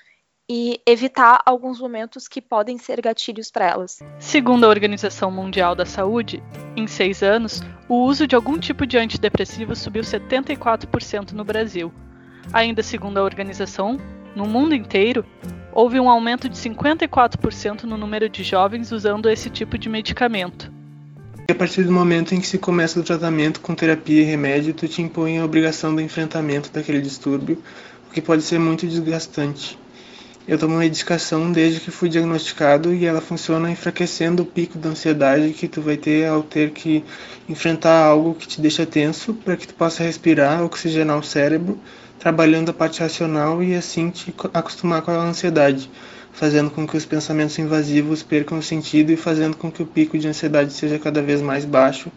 e 0.50 0.80
evitar 0.86 1.42
alguns 1.44 1.78
momentos 1.78 2.26
que 2.26 2.40
podem 2.40 2.78
ser 2.78 3.02
gatilhos 3.02 3.50
para 3.50 3.66
elas. 3.66 3.98
Segundo 4.18 4.64
a 4.64 4.68
Organização 4.68 5.30
Mundial 5.30 5.74
da 5.74 5.84
Saúde, 5.84 6.42
em 6.74 6.86
seis 6.86 7.22
anos, 7.22 7.60
o 7.88 7.96
uso 7.96 8.26
de 8.26 8.34
algum 8.34 8.58
tipo 8.58 8.86
de 8.86 8.96
antidepressivo 8.96 9.76
subiu 9.76 10.02
74% 10.02 11.32
no 11.32 11.44
Brasil. 11.44 11.92
Ainda 12.50 12.82
segundo 12.82 13.18
a 13.18 13.22
organização, 13.22 13.98
no 14.34 14.46
mundo 14.46 14.74
inteiro, 14.74 15.24
houve 15.72 16.00
um 16.00 16.08
aumento 16.08 16.48
de 16.48 16.56
54% 16.56 17.84
no 17.84 17.96
número 17.96 18.28
de 18.28 18.42
jovens 18.42 18.92
usando 18.92 19.28
esse 19.28 19.50
tipo 19.50 19.78
de 19.78 19.88
medicamento. 19.88 20.72
A 21.50 21.54
partir 21.54 21.84
do 21.84 21.92
momento 21.92 22.34
em 22.34 22.40
que 22.40 22.46
se 22.46 22.58
começa 22.58 23.00
o 23.00 23.02
tratamento 23.02 23.60
com 23.60 23.74
terapia 23.74 24.20
e 24.20 24.24
remédio, 24.24 24.74
tu 24.74 24.86
te 24.86 25.00
impõe 25.00 25.38
a 25.38 25.44
obrigação 25.44 25.94
do 25.94 26.00
enfrentamento 26.00 26.70
daquele 26.70 27.00
distúrbio, 27.00 27.62
o 28.10 28.12
que 28.12 28.20
pode 28.20 28.42
ser 28.42 28.58
muito 28.58 28.86
desgastante. 28.86 29.78
Eu 30.48 30.56
tomo 30.56 30.78
medicação 30.78 31.52
desde 31.52 31.78
que 31.78 31.90
fui 31.90 32.08
diagnosticado 32.08 32.94
e 32.94 33.04
ela 33.04 33.20
funciona 33.20 33.70
enfraquecendo 33.70 34.42
o 34.42 34.46
pico 34.46 34.78
da 34.78 34.88
ansiedade 34.88 35.52
que 35.52 35.68
tu 35.68 35.82
vai 35.82 35.98
ter 35.98 36.26
ao 36.26 36.42
ter 36.42 36.70
que 36.70 37.04
enfrentar 37.46 38.06
algo 38.06 38.34
que 38.34 38.48
te 38.48 38.58
deixa 38.58 38.86
tenso 38.86 39.34
para 39.34 39.58
que 39.58 39.68
tu 39.68 39.74
possa 39.74 40.02
respirar, 40.02 40.64
oxigenar 40.64 41.18
o 41.18 41.22
cérebro, 41.22 41.78
trabalhando 42.18 42.70
a 42.70 42.72
parte 42.72 43.00
racional 43.00 43.62
e 43.62 43.74
assim 43.74 44.08
te 44.08 44.34
acostumar 44.54 45.02
com 45.02 45.10
a 45.10 45.22
ansiedade, 45.22 45.90
fazendo 46.32 46.70
com 46.70 46.86
que 46.86 46.96
os 46.96 47.04
pensamentos 47.04 47.58
invasivos 47.58 48.22
percam 48.22 48.62
sentido 48.62 49.12
e 49.12 49.18
fazendo 49.18 49.54
com 49.54 49.70
que 49.70 49.82
o 49.82 49.86
pico 49.86 50.18
de 50.18 50.28
ansiedade 50.28 50.72
seja 50.72 50.98
cada 50.98 51.20
vez 51.20 51.42
mais 51.42 51.66
baixo, 51.66 52.10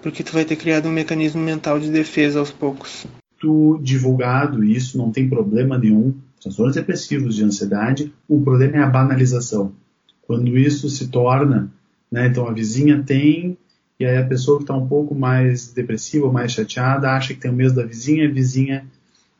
porque 0.00 0.22
tu 0.22 0.32
vai 0.32 0.46
ter 0.46 0.56
criado 0.56 0.88
um 0.88 0.92
mecanismo 0.92 1.42
mental 1.42 1.78
de 1.78 1.90
defesa 1.90 2.38
aos 2.38 2.50
poucos. 2.50 3.06
Tu 3.38 3.78
divulgado 3.82 4.64
isso, 4.64 4.96
não 4.96 5.12
tem 5.12 5.28
problema 5.28 5.76
nenhum 5.76 6.14
transtornos 6.44 6.74
depressivos 6.74 7.34
de 7.34 7.42
ansiedade, 7.42 8.12
o 8.28 8.40
problema 8.40 8.76
é 8.76 8.82
a 8.82 8.86
banalização. 8.86 9.72
Quando 10.26 10.58
isso 10.58 10.90
se 10.90 11.08
torna, 11.08 11.72
né, 12.12 12.26
então 12.26 12.46
a 12.46 12.52
vizinha 12.52 13.02
tem, 13.02 13.56
e 13.98 14.04
aí 14.04 14.18
a 14.18 14.26
pessoa 14.26 14.58
que 14.58 14.64
está 14.64 14.76
um 14.76 14.86
pouco 14.86 15.14
mais 15.14 15.72
depressiva, 15.72 16.30
mais 16.30 16.52
chateada, 16.52 17.10
acha 17.10 17.32
que 17.32 17.40
tem 17.40 17.50
o 17.50 17.54
mesmo 17.54 17.76
da 17.76 17.86
vizinha, 17.86 18.28
a 18.28 18.30
vizinha 18.30 18.86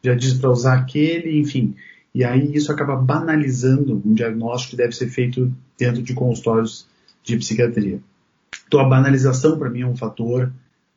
já 0.03 0.15
diz 0.15 0.33
para 0.35 0.51
usar 0.51 0.79
aquele, 0.79 1.39
enfim. 1.39 1.75
E 2.15 2.25
aí 2.25 2.55
isso 2.55 2.73
acaba 2.73 2.97
banalizando 2.97 4.01
um 4.05 4.15
diagnóstico 4.15 4.71
que 4.71 4.77
deve 4.77 4.93
ser 4.93 5.09
feito 5.09 5.53
dentro 5.79 6.03
de 6.03 6.15
consultórios 6.15 6.87
de 7.23 7.37
psiquiatria. 7.37 8.01
Então 8.67 8.81
a 8.81 8.89
banalização 8.89 9.59
para 9.59 9.69
mim 9.69 9.83
é 9.83 9.87
um 9.87 9.97
fator 9.97 10.51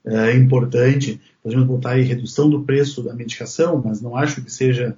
é, 0.06 0.36
importante. 0.36 1.20
Podemos 1.44 1.66
botar 1.66 1.92
aí 1.92 2.04
redução 2.04 2.50
do 2.50 2.64
preço 2.64 3.02
da 3.02 3.14
medicação, 3.14 3.82
mas 3.84 4.02
não 4.02 4.16
acho 4.16 4.42
que 4.42 4.52
seja 4.52 4.96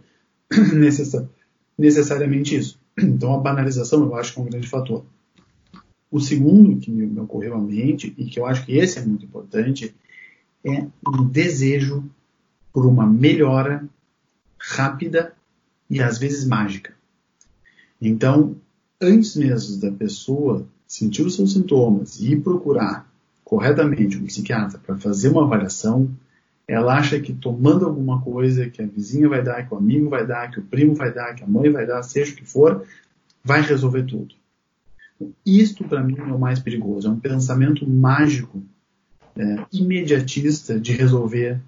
necessariamente 1.77 2.55
isso. 2.55 2.79
Então, 3.01 3.33
a 3.33 3.38
banalização 3.38 4.03
eu 4.03 4.13
acho 4.15 4.33
que 4.33 4.39
é 4.39 4.43
um 4.43 4.49
grande 4.49 4.67
fator. 4.67 5.05
O 6.12 6.19
segundo 6.19 6.77
que 6.81 6.91
me 6.91 7.17
ocorreu 7.17 7.55
à 7.55 7.57
mente, 7.57 8.13
e 8.17 8.25
que 8.25 8.38
eu 8.38 8.45
acho 8.45 8.65
que 8.65 8.77
esse 8.77 8.99
é 8.99 9.05
muito 9.05 9.23
importante, 9.23 9.95
é 10.65 10.85
um 11.07 11.25
desejo 11.25 12.03
por 12.73 12.85
uma 12.85 13.07
melhora 13.07 13.88
rápida 14.57 15.33
e 15.89 16.01
às 16.01 16.17
vezes 16.17 16.45
mágica. 16.45 16.93
Então, 18.01 18.57
antes 19.01 19.35
mesmo 19.35 19.79
da 19.79 19.91
pessoa 19.91 20.67
sentir 20.85 21.21
os 21.21 21.35
seus 21.35 21.53
sintomas 21.53 22.19
e 22.19 22.33
ir 22.33 22.41
procurar 22.41 23.09
corretamente 23.43 24.17
um 24.17 24.25
psiquiatra 24.25 24.79
para 24.79 24.97
fazer 24.97 25.29
uma 25.29 25.43
avaliação, 25.43 26.09
ela 26.69 26.97
acha 26.97 27.19
que 27.19 27.34
tomando 27.34 27.86
alguma 27.86 28.21
coisa 28.21 28.69
que 28.69 28.79
a 28.82 28.86
vizinha 28.86 29.27
vai 29.27 29.43
dar, 29.43 29.67
que 29.67 29.73
o 29.73 29.77
amigo 29.77 30.08
vai 30.08 30.25
dar, 30.25 30.51
que 30.51 30.60
o 30.60 30.63
primo 30.63 30.93
vai 30.93 31.12
dar, 31.12 31.34
que 31.34 31.43
a 31.43 31.47
mãe 31.47 31.71
vai 31.71 31.86
dar, 31.86 32.03
seja 32.03 32.32
o 32.32 32.36
que 32.36 32.45
for, 32.45 32.86
vai 33.43 33.62
resolver 33.62 34.03
tudo. 34.03 34.36
Isto, 35.43 35.84
para 35.84 36.03
mim, 36.03 36.15
é 36.17 36.23
o 36.23 36.39
mais 36.39 36.60
perigoso. 36.60 37.08
É 37.08 37.12
um 37.12 37.19
pensamento 37.19 37.89
mágico, 37.89 38.62
é, 39.36 39.65
imediatista 39.73 40.79
de 40.79 40.91
resolver 40.93 41.60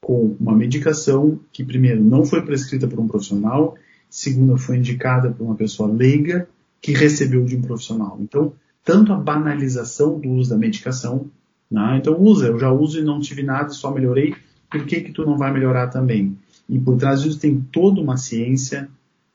com 0.00 0.34
uma 0.40 0.56
medicação 0.56 1.38
que, 1.52 1.62
primeiro, 1.62 2.02
não 2.02 2.24
foi 2.24 2.40
prescrita 2.40 2.88
por 2.88 2.98
um 2.98 3.06
profissional, 3.06 3.76
segundo, 4.08 4.56
foi 4.56 4.78
indicada 4.78 5.30
por 5.30 5.44
uma 5.44 5.54
pessoa 5.54 5.92
leiga 5.92 6.48
que 6.80 6.92
recebeu 6.92 7.44
de 7.44 7.56
um 7.56 7.62
profissional. 7.62 8.16
Então, 8.22 8.54
tanto 8.82 9.12
a 9.12 9.16
banalização 9.16 10.18
do 10.18 10.30
uso 10.30 10.48
da 10.48 10.56
medicação, 10.56 11.26
né? 11.70 11.98
então 11.98 12.18
usa, 12.18 12.46
eu 12.46 12.58
já 12.58 12.70
uso 12.70 13.00
e 13.00 13.04
não 13.04 13.20
tive 13.20 13.42
nada, 13.42 13.68
só 13.70 13.90
melhorei, 13.90 14.34
por 14.70 14.84
que 14.84 15.00
que 15.00 15.12
tu 15.12 15.24
não 15.24 15.36
vai 15.36 15.52
melhorar 15.52 15.88
também? 15.88 16.36
E 16.68 16.78
por 16.78 16.96
trás 16.96 17.22
disso 17.22 17.38
tem 17.38 17.60
toda 17.72 18.00
uma 18.00 18.16
ciência 18.16 18.88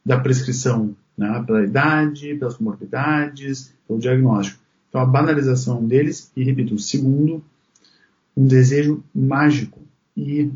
da 0.05 0.19
prescrição, 0.19 0.95
né? 1.17 1.43
pela 1.45 1.63
idade, 1.63 2.35
pelas 2.35 2.55
comorbidades, 2.55 3.73
pelo 3.87 3.99
diagnóstico. 3.99 4.59
Então 4.89 5.01
a 5.01 5.05
banalização 5.05 5.85
deles, 5.85 6.31
e 6.35 6.43
repito, 6.43 6.77
segundo, 6.77 7.41
um 8.35 8.45
desejo 8.45 9.03
mágico 9.13 9.79
e 10.15 10.51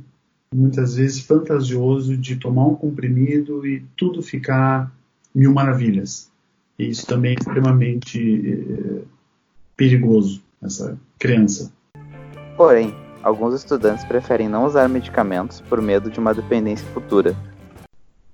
muitas 0.53 0.95
vezes 0.95 1.19
fantasioso 1.19 2.15
de 2.17 2.35
tomar 2.35 2.67
um 2.67 2.75
comprimido 2.75 3.65
e 3.65 3.83
tudo 3.95 4.21
ficar 4.21 4.93
mil 5.33 5.53
maravilhas. 5.53 6.29
E 6.77 6.89
isso 6.89 7.05
também 7.05 7.31
é 7.31 7.35
extremamente 7.35 8.19
eh, 8.19 9.01
perigoso, 9.75 10.41
essa 10.61 10.97
crença. 11.17 11.71
Porém, 12.57 12.93
alguns 13.25 13.55
estudantes 13.55 14.05
preferem 14.05 14.47
não 14.47 14.65
usar 14.65 14.87
medicamentos 14.87 15.59
por 15.59 15.81
medo 15.81 16.11
de 16.11 16.19
uma 16.19 16.31
dependência 16.31 16.87
futura. 16.93 17.35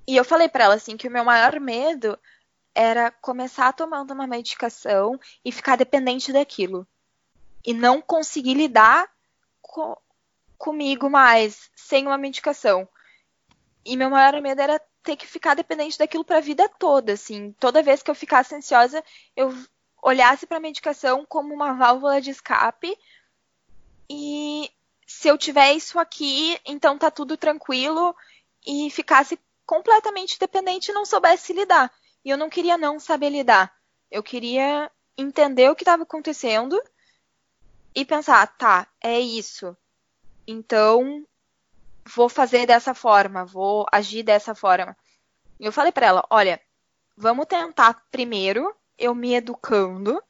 E 0.06 0.18
eu 0.18 0.26
falei 0.26 0.50
para 0.50 0.66
ela 0.66 0.76
assim 0.76 0.98
que 0.98 1.08
o 1.08 1.12
meu 1.12 1.24
maior 1.24 1.58
medo 1.62 2.20
era 2.76 3.10
começar 3.10 3.72
tomando 3.72 4.12
uma 4.12 4.28
medicação 4.28 5.18
e 5.46 5.52
ficar 5.52 5.78
dependente 5.78 6.34
daquilo. 6.34 6.86
E 7.66 7.74
não 7.74 8.02
conseguir 8.02 8.54
lidar 8.54 9.08
co 9.62 9.98
comigo 10.58 11.10
mais 11.10 11.72
sem 11.74 12.06
uma 12.06 12.18
medicação. 12.18 12.88
E 13.86 13.96
meu 13.96 14.10
maior 14.10 14.40
medo 14.42 14.62
era 14.62 14.80
ter 15.04 15.16
que 15.16 15.26
ficar 15.26 15.56
dependente 15.56 15.98
daquilo 15.98 16.26
para 16.26 16.38
a 16.38 16.42
vida 16.42 16.68
toda, 16.78 17.14
assim. 17.14 17.54
Toda 17.60 17.82
vez 17.82 18.04
que 18.04 18.12
eu 18.12 18.16
ficasse 18.16 18.54
ansiosa, 18.54 19.02
eu 19.38 19.52
olhasse 20.04 20.46
para 20.46 20.58
a 20.58 20.62
medicação 20.62 21.26
como 21.26 21.54
uma 21.54 21.74
válvula 21.74 22.20
de 22.20 22.30
escape. 22.30 22.96
E 24.10 24.70
se 25.12 25.28
eu 25.28 25.38
tiver 25.38 25.74
isso 25.74 26.00
aqui, 26.00 26.60
então 26.66 26.98
tá 26.98 27.12
tudo 27.12 27.36
tranquilo 27.36 28.16
e 28.66 28.90
ficasse 28.90 29.38
completamente 29.66 30.40
dependente 30.40 30.90
e 30.90 30.94
não 30.94 31.06
soubesse 31.06 31.54
lidar. 31.54 31.92
E 32.24 32.30
eu 32.30 32.38
não 32.38 32.50
queria 32.50 32.78
não 32.78 33.00
saber 33.00 33.30
lidar. 33.30 33.74
Eu 34.10 34.24
queria 34.24 34.90
entender 35.18 35.70
o 35.70 35.76
que 35.76 35.84
estava 35.84 36.04
acontecendo 36.04 36.82
e 37.94 38.06
pensar, 38.06 38.48
tá, 38.58 38.88
é 39.02 39.20
isso. 39.20 39.76
Então, 40.48 41.26
vou 42.06 42.30
fazer 42.30 42.66
dessa 42.66 42.94
forma, 42.94 43.46
vou 43.46 43.86
agir 43.92 44.24
dessa 44.24 44.56
forma. 44.56 44.96
Eu 45.60 45.72
falei 45.72 45.92
para 45.92 46.08
ela, 46.08 46.26
olha, 46.30 46.60
vamos 47.18 47.46
tentar 47.48 48.02
primeiro 48.10 48.74
eu 48.98 49.14
me 49.14 49.34
educando, 49.34 50.22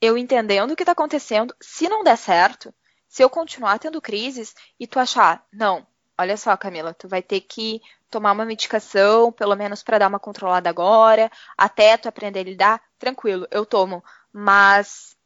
eu 0.00 0.18
entendendo 0.18 0.72
o 0.72 0.76
que 0.76 0.82
está 0.82 0.92
acontecendo. 0.92 1.54
Se 1.60 1.88
não 1.88 2.02
der 2.02 2.16
certo, 2.16 2.74
se 3.16 3.24
eu 3.24 3.30
continuar 3.30 3.78
tendo 3.78 3.98
crises 3.98 4.54
e 4.78 4.86
tu 4.86 5.00
achar, 5.00 5.42
não, 5.50 5.86
olha 6.18 6.36
só, 6.36 6.54
Camila, 6.54 6.92
tu 6.92 7.08
vai 7.08 7.22
ter 7.22 7.40
que 7.40 7.80
tomar 8.10 8.32
uma 8.32 8.44
medicação, 8.44 9.32
pelo 9.32 9.56
menos 9.56 9.82
para 9.82 9.96
dar 9.96 10.08
uma 10.08 10.18
controlada 10.18 10.68
agora, 10.68 11.30
até 11.56 11.96
tu 11.96 12.10
aprender 12.10 12.40
a 12.40 12.42
lidar, 12.42 12.82
tranquilo, 12.98 13.48
eu 13.50 13.64
tomo. 13.64 14.04
Mas 14.30 15.16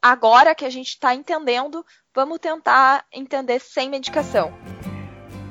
agora 0.00 0.54
que 0.54 0.64
a 0.64 0.70
gente 0.70 0.92
está 0.92 1.14
entendendo, 1.14 1.84
vamos 2.14 2.38
tentar 2.38 3.04
entender 3.12 3.60
sem 3.60 3.90
medicação. 3.90 4.50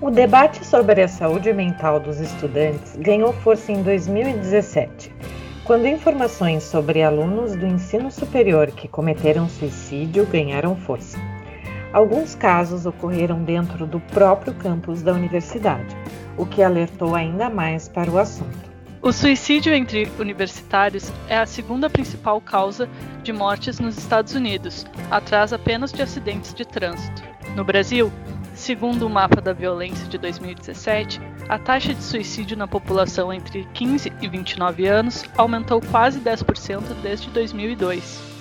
O 0.02 0.10
debate 0.10 0.66
sobre 0.66 1.04
a 1.04 1.08
saúde 1.08 1.54
mental 1.54 2.00
dos 2.00 2.20
estudantes 2.20 2.96
ganhou 2.96 3.32
força 3.32 3.72
em 3.72 3.84
2017, 3.84 5.14
quando 5.66 5.86
informações 5.86 6.64
sobre 6.64 7.04
alunos 7.04 7.56
do 7.56 7.68
ensino 7.68 8.10
superior 8.10 8.72
que 8.72 8.88
cometeram 8.88 9.48
suicídio 9.48 10.26
ganharam 10.26 10.76
força. 10.76 11.29
Alguns 11.92 12.36
casos 12.36 12.86
ocorreram 12.86 13.44
dentro 13.44 13.88
do 13.88 14.00
próprio 14.00 14.54
campus 14.54 15.02
da 15.02 15.14
universidade, 15.14 15.96
o 16.38 16.46
que 16.46 16.62
alertou 16.62 17.16
ainda 17.16 17.50
mais 17.50 17.90
para 17.90 18.12
o 18.12 18.18
assunto. 18.18 18.70
O 19.02 19.12
suicídio 19.12 19.74
entre 19.74 20.12
universitários 20.20 21.12
é 21.28 21.38
a 21.38 21.46
segunda 21.46 21.90
principal 21.90 22.40
causa 22.42 22.88
de 23.24 23.32
mortes 23.32 23.80
nos 23.80 23.98
Estados 23.98 24.36
Unidos, 24.36 24.86
atrás 25.10 25.54
apenas 25.54 25.92
de 25.92 26.02
acidentes 26.02 26.54
de 26.54 26.66
trânsito. 26.66 27.24
No 27.56 27.64
Brasil, 27.64 28.12
Segundo 28.60 29.08
o 29.08 29.10
mapa 29.10 29.40
da 29.40 29.54
violência 29.54 30.06
de 30.10 30.18
2017, 30.18 31.22
a 31.48 31.58
taxa 31.58 31.94
de 31.94 32.04
suicídio 32.04 32.58
na 32.58 32.68
população 32.68 33.32
entre 33.32 33.66
15 33.74 34.12
e 34.22 34.28
29 34.28 34.86
anos 34.86 35.24
aumentou 35.38 35.82
quase 35.90 36.20
10% 36.20 36.82
desde 37.02 37.30
2002. 37.30 38.39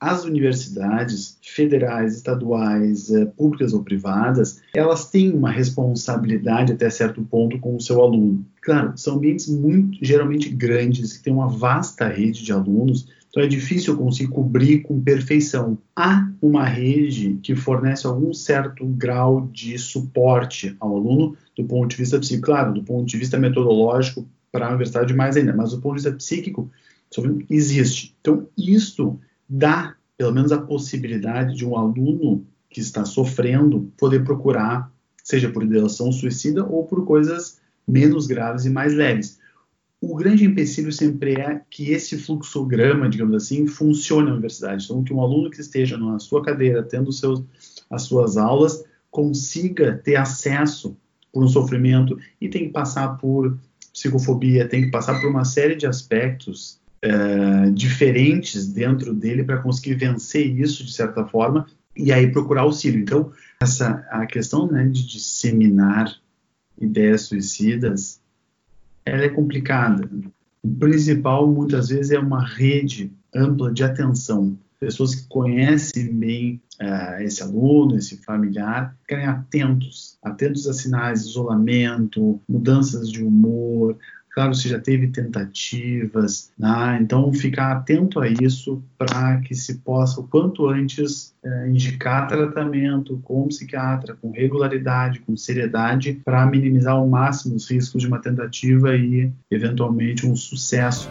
As 0.00 0.24
universidades 0.24 1.38
federais, 1.42 2.16
estaduais, 2.16 3.10
eh, 3.10 3.24
públicas 3.24 3.72
ou 3.72 3.82
privadas, 3.82 4.60
elas 4.74 5.10
têm 5.10 5.32
uma 5.32 5.50
responsabilidade 5.50 6.72
até 6.72 6.88
certo 6.88 7.22
ponto 7.22 7.58
com 7.58 7.74
o 7.74 7.80
seu 7.80 8.00
aluno. 8.00 8.44
Claro, 8.62 8.92
são 8.96 9.16
ambientes 9.16 9.48
muito 9.48 9.98
geralmente 10.00 10.48
grandes 10.48 11.16
que 11.16 11.22
têm 11.24 11.32
uma 11.32 11.48
vasta 11.48 12.06
rede 12.06 12.44
de 12.44 12.52
alunos 12.52 13.08
então 13.30 13.42
é 13.42 13.46
difícil 13.46 13.96
conseguir 13.96 14.32
cobrir 14.32 14.80
com 14.80 15.00
perfeição. 15.00 15.78
Há 15.94 16.28
uma 16.40 16.64
rede 16.64 17.38
que 17.42 17.54
fornece 17.54 18.06
algum 18.06 18.32
certo 18.32 18.86
grau 18.86 19.48
de 19.52 19.78
suporte 19.78 20.74
ao 20.80 20.96
aluno 20.96 21.36
do 21.56 21.64
ponto 21.64 21.90
de 21.90 21.96
vista 21.96 22.18
psíquico, 22.18 22.46
claro, 22.46 22.72
do 22.72 22.82
ponto 22.82 23.06
de 23.06 23.16
vista 23.16 23.38
metodológico 23.38 24.26
para 24.50 24.66
a 24.66 24.68
universidade 24.70 25.14
mais 25.14 25.36
ainda, 25.36 25.54
mas 25.54 25.70
do 25.70 25.80
ponto 25.80 25.96
de 25.96 26.02
vista 26.02 26.16
psíquico, 26.16 26.70
existe. 27.50 28.14
Então 28.20 28.48
isto 28.56 29.20
dá 29.48 29.94
pelo 30.16 30.32
menos 30.32 30.52
a 30.52 30.60
possibilidade 30.60 31.56
de 31.56 31.64
um 31.64 31.76
aluno 31.76 32.44
que 32.68 32.80
está 32.80 33.04
sofrendo 33.04 33.92
poder 33.96 34.24
procurar, 34.24 34.92
seja 35.22 35.48
por 35.48 35.62
ideação 35.62 36.10
suicida 36.10 36.64
ou 36.64 36.84
por 36.84 37.04
coisas 37.04 37.60
menos 37.86 38.26
graves 38.26 38.64
e 38.64 38.70
mais 38.70 38.92
leves 38.92 39.38
o 40.00 40.14
grande 40.14 40.44
empecilho 40.44 40.92
sempre 40.92 41.34
é 41.34 41.60
que 41.68 41.90
esse 41.90 42.16
fluxograma, 42.18 43.08
digamos 43.08 43.34
assim, 43.34 43.66
funcione 43.66 44.26
na 44.26 44.32
universidade. 44.32 44.84
Então, 44.84 45.02
que 45.02 45.12
um 45.12 45.20
aluno 45.20 45.50
que 45.50 45.60
esteja 45.60 45.98
na 45.98 46.18
sua 46.18 46.42
cadeira, 46.42 46.82
tendo 46.82 47.12
seus, 47.12 47.42
as 47.90 48.02
suas 48.02 48.36
aulas, 48.36 48.84
consiga 49.10 49.96
ter 49.96 50.16
acesso 50.16 50.96
por 51.32 51.42
um 51.42 51.48
sofrimento 51.48 52.18
e 52.40 52.48
tem 52.48 52.66
que 52.66 52.72
passar 52.72 53.16
por 53.18 53.58
psicofobia, 53.92 54.68
tem 54.68 54.82
que 54.82 54.90
passar 54.90 55.20
por 55.20 55.28
uma 55.28 55.44
série 55.44 55.74
de 55.74 55.86
aspectos 55.86 56.80
é, 57.02 57.70
diferentes 57.70 58.66
dentro 58.66 59.14
dele 59.14 59.44
para 59.44 59.58
conseguir 59.58 59.94
vencer 59.94 60.46
isso 60.46 60.84
de 60.84 60.92
certa 60.92 61.24
forma 61.24 61.66
e 61.96 62.12
aí 62.12 62.30
procurar 62.30 62.62
auxílio. 62.62 63.00
Então, 63.00 63.32
essa 63.60 64.06
a 64.10 64.26
questão 64.26 64.70
né, 64.70 64.84
de 64.86 65.06
disseminar 65.06 66.14
ideias 66.80 67.22
suicidas 67.22 68.20
ela 69.04 69.24
é 69.24 69.28
complicada. 69.28 70.08
O 70.62 70.68
principal, 70.68 71.50
muitas 71.50 71.88
vezes, 71.88 72.10
é 72.10 72.18
uma 72.18 72.44
rede 72.44 73.10
ampla 73.34 73.72
de 73.72 73.82
atenção. 73.82 74.58
Pessoas 74.78 75.14
que 75.14 75.26
conhecem 75.28 76.12
bem 76.14 76.60
uh, 76.80 77.22
esse 77.22 77.42
aluno, 77.42 77.96
esse 77.96 78.18
familiar, 78.18 78.96
ficarem 79.00 79.26
atentos, 79.26 80.18
atentos 80.22 80.68
a 80.68 80.72
sinais 80.72 81.22
de 81.22 81.30
isolamento, 81.30 82.40
mudanças 82.48 83.10
de 83.10 83.24
humor, 83.24 83.96
claro, 84.38 84.54
se 84.54 84.68
já 84.68 84.78
teve 84.78 85.08
tentativas, 85.08 86.52
né? 86.56 86.96
então 87.02 87.32
ficar 87.32 87.72
atento 87.72 88.20
a 88.20 88.28
isso 88.28 88.80
para 88.96 89.40
que 89.40 89.52
se 89.52 89.78
possa, 89.78 90.20
o 90.20 90.28
quanto 90.28 90.68
antes, 90.68 91.34
é, 91.44 91.68
indicar 91.68 92.28
tratamento 92.28 93.20
com 93.24 93.48
psiquiatra, 93.48 94.16
com 94.22 94.30
regularidade, 94.30 95.18
com 95.26 95.36
seriedade, 95.36 96.20
para 96.24 96.46
minimizar 96.46 96.94
ao 96.94 97.08
máximo 97.08 97.56
os 97.56 97.68
riscos 97.68 98.00
de 98.00 98.06
uma 98.06 98.20
tentativa 98.20 98.94
e, 98.94 99.28
eventualmente, 99.50 100.24
um 100.24 100.36
sucesso. 100.36 101.10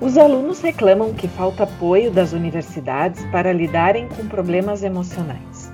Os 0.00 0.18
alunos 0.18 0.60
reclamam 0.60 1.14
que 1.14 1.28
falta 1.28 1.62
apoio 1.62 2.10
das 2.10 2.32
universidades 2.32 3.24
para 3.26 3.52
lidarem 3.52 4.08
com 4.08 4.26
problemas 4.26 4.82
emocionais. 4.82 5.72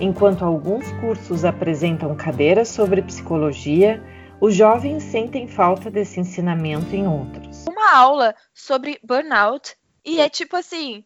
Enquanto 0.00 0.44
alguns 0.44 0.92
cursos 1.00 1.44
apresentam 1.44 2.14
cadeiras 2.14 2.68
sobre 2.68 3.02
psicologia, 3.02 4.00
os 4.40 4.54
jovens 4.54 5.02
sentem 5.02 5.46
falta 5.46 5.90
desse 5.90 6.18
ensinamento 6.18 6.96
em 6.96 7.06
outros. 7.06 7.66
Uma 7.66 7.94
aula 7.94 8.34
sobre 8.54 8.98
burnout 9.02 9.76
e 10.02 10.18
é 10.18 10.30
tipo 10.30 10.56
assim, 10.56 11.04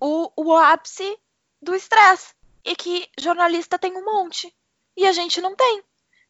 o, 0.00 0.32
o 0.34 0.56
ápice 0.56 1.18
do 1.60 1.74
estresse. 1.74 2.34
E 2.64 2.74
que 2.74 3.06
jornalista 3.18 3.78
tem 3.78 3.96
um 3.96 4.04
monte. 4.04 4.54
E 4.96 5.06
a 5.06 5.12
gente 5.12 5.40
não 5.40 5.54
tem. 5.54 5.82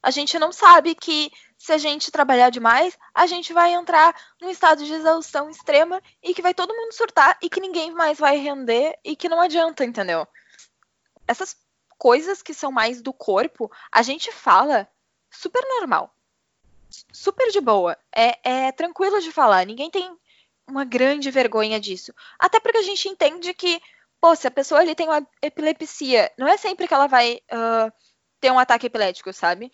A 0.03 0.11
gente 0.11 0.39
não 0.39 0.51
sabe 0.51 0.95
que 0.95 1.31
se 1.57 1.73
a 1.73 1.79
gente 1.79 2.11
trabalhar 2.11 2.51
demais, 2.51 2.99
a 3.15 3.27
gente 3.27 3.53
vai 3.53 3.73
entrar 3.73 4.15
num 4.41 4.51
estado 4.51 4.85
de 4.85 4.93
exaustão 4.93 5.51
extrema 5.51 6.03
e 6.23 6.35
que 6.35 6.43
vai 6.43 6.55
todo 6.55 6.75
mundo 6.75 6.93
surtar 6.93 7.39
e 7.43 7.49
que 7.49 7.61
ninguém 7.61 7.93
mais 7.93 8.19
vai 8.19 8.39
render 8.39 8.99
e 9.05 9.15
que 9.15 9.29
não 9.29 9.41
adianta, 9.41 9.85
entendeu? 9.85 10.27
Essas 11.29 11.57
coisas 11.99 12.43
que 12.43 12.55
são 12.55 12.73
mais 12.73 13.03
do 13.03 13.13
corpo, 13.13 13.71
a 13.93 14.03
gente 14.03 14.33
fala 14.33 14.89
super 15.31 15.63
normal. 15.79 16.13
Super 17.13 17.51
de 17.51 17.61
boa. 17.61 17.97
É, 18.15 18.67
é 18.69 18.73
tranquilo 18.73 19.21
de 19.21 19.33
falar. 19.33 19.65
Ninguém 19.65 19.91
tem 19.91 20.17
uma 20.69 20.85
grande 20.85 21.31
vergonha 21.31 21.81
disso. 21.81 22.13
Até 22.39 22.61
porque 22.61 22.79
a 22.79 22.83
gente 22.83 23.09
entende 23.09 23.53
que, 23.55 23.81
pô, 24.21 24.35
se 24.35 24.47
a 24.47 24.51
pessoa 24.51 24.81
ali 24.81 24.95
tem 24.95 25.09
uma 25.09 25.27
epilepsia, 25.43 26.31
não 26.39 26.49
é 26.49 26.57
sempre 26.57 26.87
que 26.87 26.95
ela 26.95 27.07
vai 27.07 27.41
uh, 27.53 27.93
ter 28.41 28.51
um 28.51 28.59
ataque 28.59 28.87
epilético, 28.87 29.33
sabe? 29.33 29.71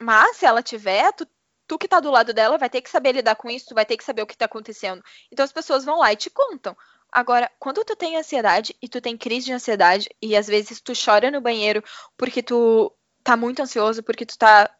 Mas 0.00 0.36
se 0.36 0.46
ela 0.46 0.62
tiver, 0.62 1.12
tu, 1.12 1.26
tu 1.66 1.78
que 1.78 1.88
tá 1.88 2.00
do 2.00 2.10
lado 2.10 2.32
dela 2.32 2.58
vai 2.58 2.70
ter 2.70 2.82
que 2.82 2.90
saber 2.90 3.12
lidar 3.12 3.36
com 3.36 3.50
isso, 3.50 3.66
tu 3.68 3.74
vai 3.74 3.86
ter 3.86 3.96
que 3.96 4.04
saber 4.04 4.22
o 4.22 4.26
que 4.26 4.36
tá 4.36 4.44
acontecendo. 4.44 5.02
Então 5.32 5.44
as 5.44 5.52
pessoas 5.52 5.84
vão 5.84 5.98
lá 5.98 6.12
e 6.12 6.16
te 6.16 6.30
contam. 6.30 6.76
Agora, 7.10 7.50
quando 7.58 7.84
tu 7.84 7.96
tem 7.96 8.16
ansiedade 8.16 8.76
e 8.82 8.88
tu 8.88 9.00
tem 9.00 9.16
crise 9.16 9.46
de 9.46 9.52
ansiedade 9.52 10.08
e 10.20 10.36
às 10.36 10.46
vezes 10.46 10.80
tu 10.80 10.92
chora 10.92 11.30
no 11.30 11.40
banheiro 11.40 11.82
porque 12.16 12.42
tu 12.42 12.92
tá 13.22 13.36
muito 13.36 13.62
ansioso, 13.62 14.02
porque 14.02 14.26
tu 14.26 14.36
tá 14.36 14.70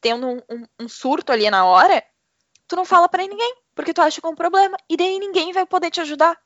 tendo 0.00 0.26
um, 0.26 0.42
um, 0.50 0.66
um 0.80 0.88
surto 0.88 1.32
ali 1.32 1.48
na 1.50 1.64
hora, 1.64 2.02
tu 2.66 2.76
não 2.76 2.84
fala 2.84 3.08
para 3.08 3.26
ninguém, 3.26 3.54
porque 3.74 3.92
tu 3.92 4.02
acha 4.02 4.20
que 4.20 4.26
é 4.26 4.30
um 4.30 4.34
problema 4.34 4.76
e 4.88 4.96
daí 4.96 5.18
ninguém 5.18 5.52
vai 5.52 5.66
poder 5.66 5.90
te 5.90 6.00
ajudar. 6.00 6.38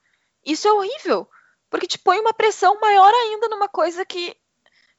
Isso 0.45 0.69
é 0.69 0.73
horrível, 0.73 1.29
porque 1.71 1.87
te 1.87 1.99
põe 1.99 2.19
uma 2.19 2.35
pressão 2.35 2.79
maior 2.81 3.13
ainda 3.13 3.49
numa 3.49 3.69
coisa 3.69 4.05
que 4.05 4.37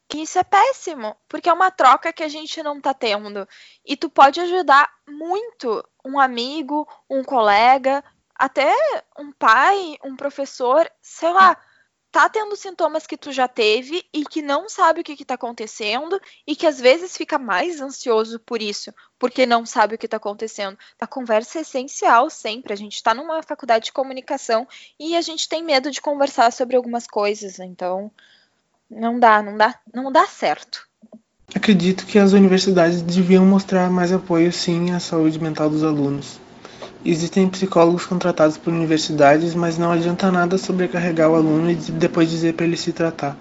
que 0.07 0.19
isso 0.19 0.37
é 0.37 0.43
péssimo, 0.43 1.15
porque 1.27 1.49
é 1.49 1.53
uma 1.53 1.71
troca 1.71 2.13
que 2.13 2.23
a 2.23 2.27
gente 2.27 2.61
não 2.61 2.79
tá 2.79 2.93
tendo. 2.93 3.47
E 3.83 3.97
tu 3.97 4.09
pode 4.09 4.39
ajudar 4.39 4.87
muito 5.07 5.83
um 6.05 6.19
amigo, 6.19 6.87
um 7.09 7.23
colega, 7.23 8.03
até 8.35 8.71
um 9.17 9.31
pai, 9.31 9.97
um 10.03 10.15
professor, 10.15 10.89
sei 11.01 11.31
lá, 11.31 11.57
tá 12.15 12.29
tendo 12.29 12.55
sintomas 12.55 13.05
que 13.05 13.17
tu 13.17 13.33
já 13.33 13.45
teve 13.45 14.01
e 14.13 14.23
que 14.23 14.41
não 14.41 14.69
sabe 14.69 15.01
o 15.01 15.03
que 15.03 15.21
está 15.21 15.33
acontecendo 15.33 16.17
e 16.47 16.55
que 16.55 16.65
às 16.65 16.79
vezes 16.79 17.17
fica 17.17 17.37
mais 17.37 17.81
ansioso 17.81 18.39
por 18.39 18.61
isso, 18.61 18.93
porque 19.19 19.45
não 19.45 19.65
sabe 19.65 19.95
o 19.95 19.97
que 19.97 20.05
está 20.05 20.15
acontecendo. 20.15 20.77
A 20.97 21.05
conversa 21.05 21.57
é 21.57 21.61
essencial 21.61 22.29
sempre. 22.29 22.71
A 22.71 22.75
gente 22.77 22.95
está 22.95 23.13
numa 23.13 23.43
faculdade 23.43 23.85
de 23.85 23.91
comunicação 23.91 24.65
e 24.97 25.13
a 25.13 25.19
gente 25.19 25.49
tem 25.49 25.61
medo 25.61 25.91
de 25.91 25.99
conversar 25.99 26.53
sobre 26.53 26.77
algumas 26.77 27.05
coisas, 27.05 27.59
então 27.59 28.09
não 28.89 29.19
dá, 29.19 29.43
não 29.43 29.57
dá, 29.57 29.77
não 29.93 30.09
dá 30.09 30.25
certo. 30.25 30.87
Acredito 31.53 32.05
que 32.05 32.17
as 32.17 32.31
universidades 32.31 33.01
deviam 33.01 33.45
mostrar 33.45 33.89
mais 33.89 34.13
apoio 34.13 34.53
sim 34.53 34.91
à 34.91 35.01
saúde 35.01 35.37
mental 35.37 35.69
dos 35.69 35.83
alunos. 35.83 36.39
Existem 37.05 37.47
psicólogos 37.47 38.07
contratados 38.07 38.57
por 38.57 38.73
universidades, 38.73 39.53
mas 39.53 39.77
não 39.77 39.91
adianta 39.91 40.31
nada 40.31 40.57
sobrecarregar 40.57 41.29
o 41.29 41.35
aluno 41.35 41.69
e 41.69 41.75
depois 41.75 42.31
dizer 42.31 42.55
para 42.55 42.65
ele 42.65 42.75
se 42.75 42.91
tratar. 42.91 43.37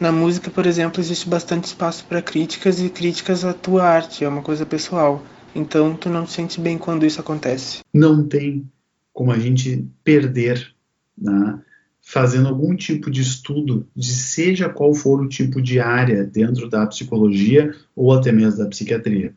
Na 0.00 0.10
música, 0.10 0.50
por 0.50 0.66
exemplo, 0.66 1.00
existe 1.00 1.28
bastante 1.28 1.66
espaço 1.66 2.04
para 2.08 2.20
críticas 2.20 2.80
e 2.80 2.88
críticas 2.88 3.44
à 3.44 3.52
tua 3.52 3.84
arte, 3.84 4.24
é 4.24 4.28
uma 4.28 4.42
coisa 4.42 4.66
pessoal. 4.66 5.22
Então, 5.54 5.94
tu 5.94 6.08
não 6.08 6.24
te 6.24 6.32
sente 6.32 6.60
bem 6.60 6.76
quando 6.78 7.06
isso 7.06 7.20
acontece. 7.20 7.80
Não 7.94 8.26
tem 8.26 8.68
como 9.12 9.30
a 9.30 9.38
gente 9.38 9.86
perder, 10.02 10.74
né, 11.16 11.60
fazendo 12.00 12.48
algum 12.48 12.74
tipo 12.74 13.08
de 13.08 13.20
estudo 13.20 13.86
de 13.94 14.12
seja 14.12 14.68
qual 14.68 14.94
for 14.94 15.20
o 15.20 15.28
tipo 15.28 15.62
de 15.62 15.78
área 15.78 16.24
dentro 16.24 16.68
da 16.68 16.86
psicologia 16.86 17.72
ou 17.94 18.12
até 18.12 18.32
mesmo 18.32 18.58
da 18.58 18.68
psiquiatria. 18.68 19.32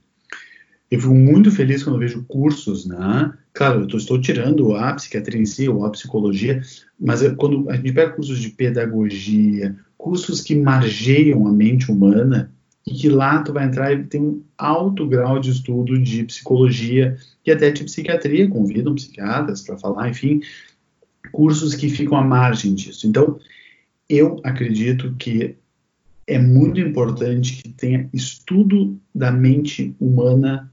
Eu 0.93 0.99
fico 0.99 1.15
muito 1.15 1.49
feliz 1.49 1.81
quando 1.81 1.97
vejo 1.97 2.23
cursos, 2.25 2.85
né? 2.85 3.33
Claro, 3.51 3.81
eu 3.81 3.87
tô, 3.87 3.97
estou 3.97 4.21
tirando 4.21 4.75
a 4.75 4.93
psiquiatria 4.93 5.41
em 5.41 5.45
si 5.45 5.67
ou 5.67 5.83
a 5.83 5.89
psicologia, 5.89 6.61
mas 6.99 7.23
é 7.23 7.33
quando 7.33 7.67
a 7.67 7.75
gente 7.75 7.91
pega 7.93 8.11
cursos 8.11 8.37
de 8.37 8.49
pedagogia, 8.51 9.75
cursos 9.97 10.39
que 10.39 10.55
margeiam 10.55 11.47
a 11.47 11.51
mente 11.51 11.91
humana, 11.91 12.51
e 12.85 12.91
que 12.91 13.09
lá 13.09 13.41
tu 13.41 13.51
vai 13.51 13.65
entrar 13.65 13.91
e 13.91 14.03
tem 14.03 14.21
um 14.21 14.43
alto 14.55 15.07
grau 15.07 15.39
de 15.39 15.49
estudo 15.49 15.97
de 15.97 16.25
psicologia 16.25 17.17
e 17.43 17.51
até 17.51 17.71
de 17.71 17.85
psiquiatria, 17.85 18.47
convidam 18.47 18.93
psiquiatras 18.93 19.63
para 19.63 19.79
falar, 19.79 20.11
enfim, 20.11 20.41
cursos 21.31 21.73
que 21.73 21.89
ficam 21.89 22.19
à 22.19 22.23
margem 22.23 22.75
disso. 22.75 23.07
Então, 23.07 23.39
eu 24.07 24.39
acredito 24.43 25.15
que 25.17 25.55
é 26.27 26.37
muito 26.37 26.79
importante 26.79 27.63
que 27.63 27.69
tenha 27.69 28.07
estudo 28.13 28.95
da 29.15 29.31
mente 29.31 29.95
humana 29.99 30.69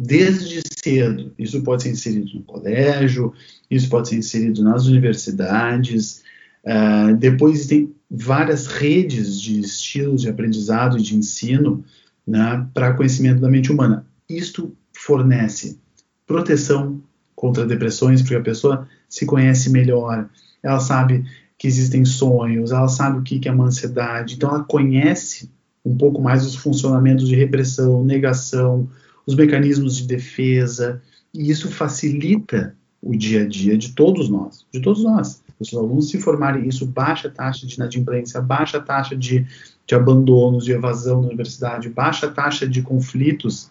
desde 0.00 0.62
cedo. 0.82 1.32
Isso 1.38 1.62
pode 1.62 1.82
ser 1.82 1.90
inserido 1.90 2.30
no 2.34 2.42
colégio, 2.42 3.32
isso 3.70 3.88
pode 3.88 4.08
ser 4.08 4.16
inserido 4.16 4.62
nas 4.62 4.86
universidades. 4.86 6.22
Uh, 6.64 7.14
depois 7.16 7.66
tem 7.66 7.94
várias 8.10 8.66
redes 8.66 9.40
de 9.40 9.60
estilos 9.60 10.22
de 10.22 10.28
aprendizado 10.28 10.98
e 10.98 11.02
de 11.02 11.16
ensino 11.16 11.84
né, 12.26 12.66
para 12.72 12.94
conhecimento 12.94 13.40
da 13.40 13.48
mente 13.48 13.70
humana. 13.70 14.06
Isto 14.28 14.74
fornece 14.96 15.78
proteção 16.26 17.02
contra 17.34 17.66
depressões, 17.66 18.22
porque 18.22 18.36
a 18.36 18.42
pessoa 18.42 18.88
se 19.08 19.26
conhece 19.26 19.70
melhor, 19.70 20.28
ela 20.62 20.80
sabe 20.80 21.24
que 21.58 21.66
existem 21.66 22.04
sonhos, 22.04 22.70
ela 22.70 22.88
sabe 22.88 23.18
o 23.18 23.22
que 23.22 23.48
é 23.48 23.52
uma 23.52 23.66
ansiedade, 23.66 24.34
então 24.34 24.50
ela 24.50 24.64
conhece 24.64 25.50
um 25.84 25.96
pouco 25.96 26.20
mais 26.20 26.44
os 26.44 26.54
funcionamentos 26.54 27.26
de 27.26 27.34
repressão, 27.34 28.04
negação, 28.04 28.88
os 29.26 29.34
mecanismos 29.34 29.96
de 29.96 30.06
defesa, 30.06 31.02
e 31.32 31.50
isso 31.50 31.70
facilita 31.70 32.74
o 33.02 33.16
dia 33.16 33.42
a 33.42 33.46
dia 33.48 33.78
de 33.78 33.92
todos 33.92 34.28
nós, 34.28 34.66
de 34.72 34.80
todos 34.80 35.02
nós. 35.02 35.42
Os 35.58 35.72
alunos 35.74 36.10
se 36.10 36.18
formarem 36.20 36.66
isso, 36.68 36.86
baixa 36.86 37.28
taxa 37.28 37.66
de 37.66 37.74
inadimplência, 37.74 38.40
baixa 38.40 38.80
taxa 38.80 39.16
de, 39.16 39.46
de 39.86 39.94
abandonos, 39.94 40.64
de 40.64 40.72
evasão 40.72 41.20
na 41.20 41.28
universidade, 41.28 41.88
baixa 41.88 42.28
taxa 42.28 42.66
de 42.66 42.82
conflitos 42.82 43.70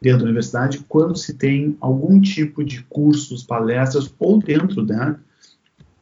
dentro 0.00 0.20
da 0.20 0.24
universidade 0.24 0.84
quando 0.88 1.16
se 1.16 1.34
tem 1.34 1.76
algum 1.80 2.20
tipo 2.20 2.64
de 2.64 2.82
cursos, 2.84 3.44
palestras 3.44 4.12
ou 4.18 4.38
dentro, 4.40 4.84
né, 4.84 5.16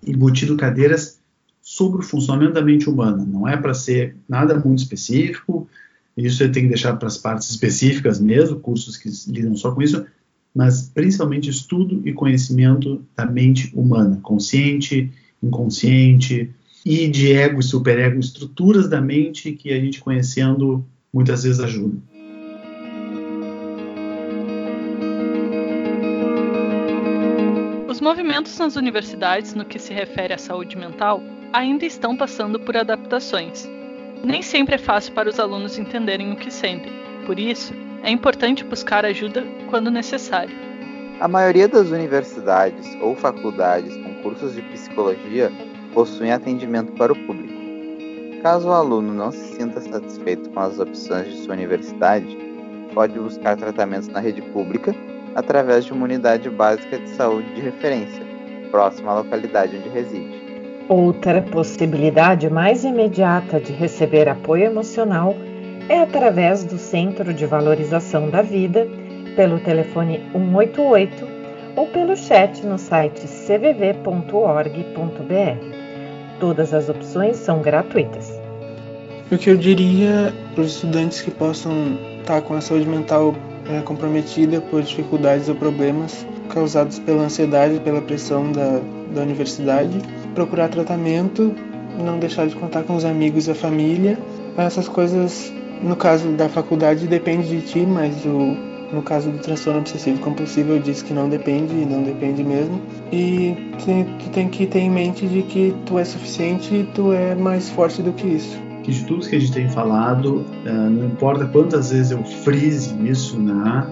embutido 0.04 0.56
cadeiras 0.56 1.20
sobre 1.60 2.00
o 2.00 2.02
funcionamento 2.02 2.54
da 2.54 2.62
mente 2.62 2.88
humana. 2.88 3.24
Não 3.24 3.46
é 3.46 3.56
para 3.56 3.74
ser 3.74 4.16
nada 4.28 4.58
muito 4.58 4.78
específico, 4.78 5.68
isso 6.16 6.38
você 6.38 6.48
tem 6.48 6.64
que 6.64 6.68
deixar 6.68 6.96
para 6.96 7.08
as 7.08 7.16
partes 7.16 7.50
específicas 7.50 8.20
mesmo, 8.20 8.60
cursos 8.60 8.96
que 8.96 9.10
lidam 9.30 9.56
só 9.56 9.72
com 9.72 9.82
isso, 9.82 10.04
mas 10.54 10.90
principalmente 10.92 11.48
estudo 11.48 12.02
e 12.04 12.12
conhecimento 12.12 13.04
da 13.16 13.24
mente 13.24 13.70
humana, 13.74 14.18
consciente, 14.22 15.10
inconsciente, 15.42 16.50
e 16.84 17.08
de 17.08 17.32
ego 17.32 17.60
e 17.60 17.62
superego, 17.62 18.18
estruturas 18.18 18.88
da 18.88 19.00
mente 19.00 19.52
que 19.52 19.72
a 19.72 19.78
gente 19.78 20.00
conhecendo 20.00 20.84
muitas 21.12 21.42
vezes 21.42 21.60
ajuda. 21.60 21.98
Os 27.88 28.00
movimentos 28.00 28.56
nas 28.58 28.76
universidades 28.76 29.54
no 29.54 29.64
que 29.64 29.78
se 29.78 29.92
refere 29.92 30.32
à 30.32 30.38
saúde 30.38 30.76
mental 30.76 31.22
ainda 31.52 31.84
estão 31.84 32.16
passando 32.16 32.58
por 32.58 32.76
adaptações. 32.76 33.68
Nem 34.22 34.42
sempre 34.42 34.74
é 34.74 34.78
fácil 34.78 35.12
para 35.14 35.28
os 35.28 35.40
alunos 35.40 35.78
entenderem 35.78 36.32
o 36.32 36.36
que 36.36 36.50
sentem, 36.50 36.92
por 37.24 37.38
isso, 37.38 37.72
é 38.02 38.10
importante 38.10 38.64
buscar 38.64 39.04
ajuda 39.04 39.44
quando 39.68 39.90
necessário. 39.90 40.54
A 41.20 41.28
maioria 41.28 41.68
das 41.68 41.90
universidades 41.90 42.96
ou 43.00 43.14
faculdades 43.14 43.96
com 43.96 44.14
cursos 44.22 44.54
de 44.54 44.62
psicologia 44.62 45.50
possuem 45.92 46.32
atendimento 46.32 46.92
para 46.92 47.12
o 47.12 47.26
público. 47.26 47.60
Caso 48.42 48.68
o 48.68 48.72
aluno 48.72 49.12
não 49.12 49.30
se 49.30 49.56
sinta 49.56 49.80
satisfeito 49.80 50.48
com 50.50 50.60
as 50.60 50.78
opções 50.78 51.26
de 51.26 51.42
sua 51.42 51.54
universidade, 51.54 52.38
pode 52.94 53.18
buscar 53.18 53.56
tratamentos 53.56 54.08
na 54.08 54.20
rede 54.20 54.40
pública 54.40 54.94
através 55.34 55.84
de 55.84 55.92
uma 55.92 56.04
unidade 56.04 56.48
básica 56.48 56.98
de 56.98 57.08
saúde 57.10 57.54
de 57.54 57.60
referência, 57.60 58.24
próxima 58.70 59.12
à 59.12 59.18
localidade 59.18 59.76
onde 59.76 59.88
reside. 59.88 60.49
Outra 60.90 61.40
possibilidade 61.40 62.50
mais 62.50 62.82
imediata 62.82 63.60
de 63.60 63.72
receber 63.72 64.28
apoio 64.28 64.64
emocional 64.64 65.36
é 65.88 66.00
através 66.00 66.64
do 66.64 66.78
Centro 66.78 67.32
de 67.32 67.46
Valorização 67.46 68.28
da 68.28 68.42
Vida, 68.42 68.88
pelo 69.36 69.60
telefone 69.60 70.20
188 70.32 71.28
ou 71.76 71.86
pelo 71.86 72.16
chat 72.16 72.66
no 72.66 72.76
site 72.76 73.20
cvv.org.br. 73.28 74.74
Todas 76.40 76.74
as 76.74 76.88
opções 76.88 77.36
são 77.36 77.62
gratuitas. 77.62 78.28
O 79.30 79.38
que 79.38 79.48
eu 79.48 79.56
diria 79.56 80.34
para 80.56 80.62
os 80.64 80.74
estudantes 80.74 81.22
que 81.22 81.30
possam 81.30 81.72
estar 82.18 82.42
com 82.42 82.54
a 82.54 82.60
saúde 82.60 82.88
mental 82.88 83.32
é, 83.72 83.80
comprometida 83.82 84.60
por 84.60 84.82
dificuldades 84.82 85.48
ou 85.48 85.54
problemas 85.54 86.26
causados 86.48 86.98
pela 86.98 87.22
ansiedade 87.22 87.76
e 87.76 87.78
pela 87.78 88.02
pressão 88.02 88.50
da, 88.50 88.80
da 89.14 89.22
universidade, 89.22 89.96
procurar 90.34 90.68
tratamento, 90.68 91.54
não 92.02 92.18
deixar 92.18 92.46
de 92.46 92.54
contar 92.56 92.82
com 92.82 92.96
os 92.96 93.04
amigos 93.04 93.46
e 93.46 93.50
a 93.50 93.54
família. 93.54 94.18
Essas 94.56 94.88
coisas, 94.88 95.52
no 95.82 95.96
caso 95.96 96.28
da 96.32 96.48
faculdade, 96.48 97.06
depende 97.06 97.48
de 97.48 97.60
ti, 97.62 97.80
mas 97.80 98.24
o, 98.24 98.56
no 98.92 99.02
caso 99.02 99.30
do 99.30 99.38
transtorno 99.38 99.80
obsessivo 99.80 100.20
compulsivo, 100.20 100.72
eu 100.72 100.78
disse 100.80 101.04
que 101.04 101.12
não 101.12 101.28
depende, 101.28 101.72
e 101.74 101.84
não 101.84 102.02
depende 102.02 102.42
mesmo. 102.42 102.80
E 103.12 103.56
tu, 103.78 104.30
tem 104.30 104.48
que 104.48 104.66
ter 104.66 104.80
em 104.80 104.90
mente 104.90 105.26
de 105.26 105.42
que 105.42 105.74
tu 105.86 105.98
é 105.98 106.04
suficiente 106.04 106.74
e 106.74 106.84
tu 106.94 107.12
é 107.12 107.34
mais 107.34 107.70
forte 107.70 108.02
do 108.02 108.12
que 108.12 108.26
isso. 108.26 108.58
que 108.82 108.92
de 108.92 109.04
tudo 109.04 109.28
que 109.28 109.36
a 109.36 109.38
gente 109.38 109.52
tem 109.52 109.68
falado, 109.68 110.44
uh, 110.66 110.90
não 110.90 111.06
importa 111.06 111.46
quantas 111.46 111.90
vezes 111.90 112.12
eu 112.12 112.24
frise 112.24 112.94
isso, 113.06 113.38
né, 113.38 113.86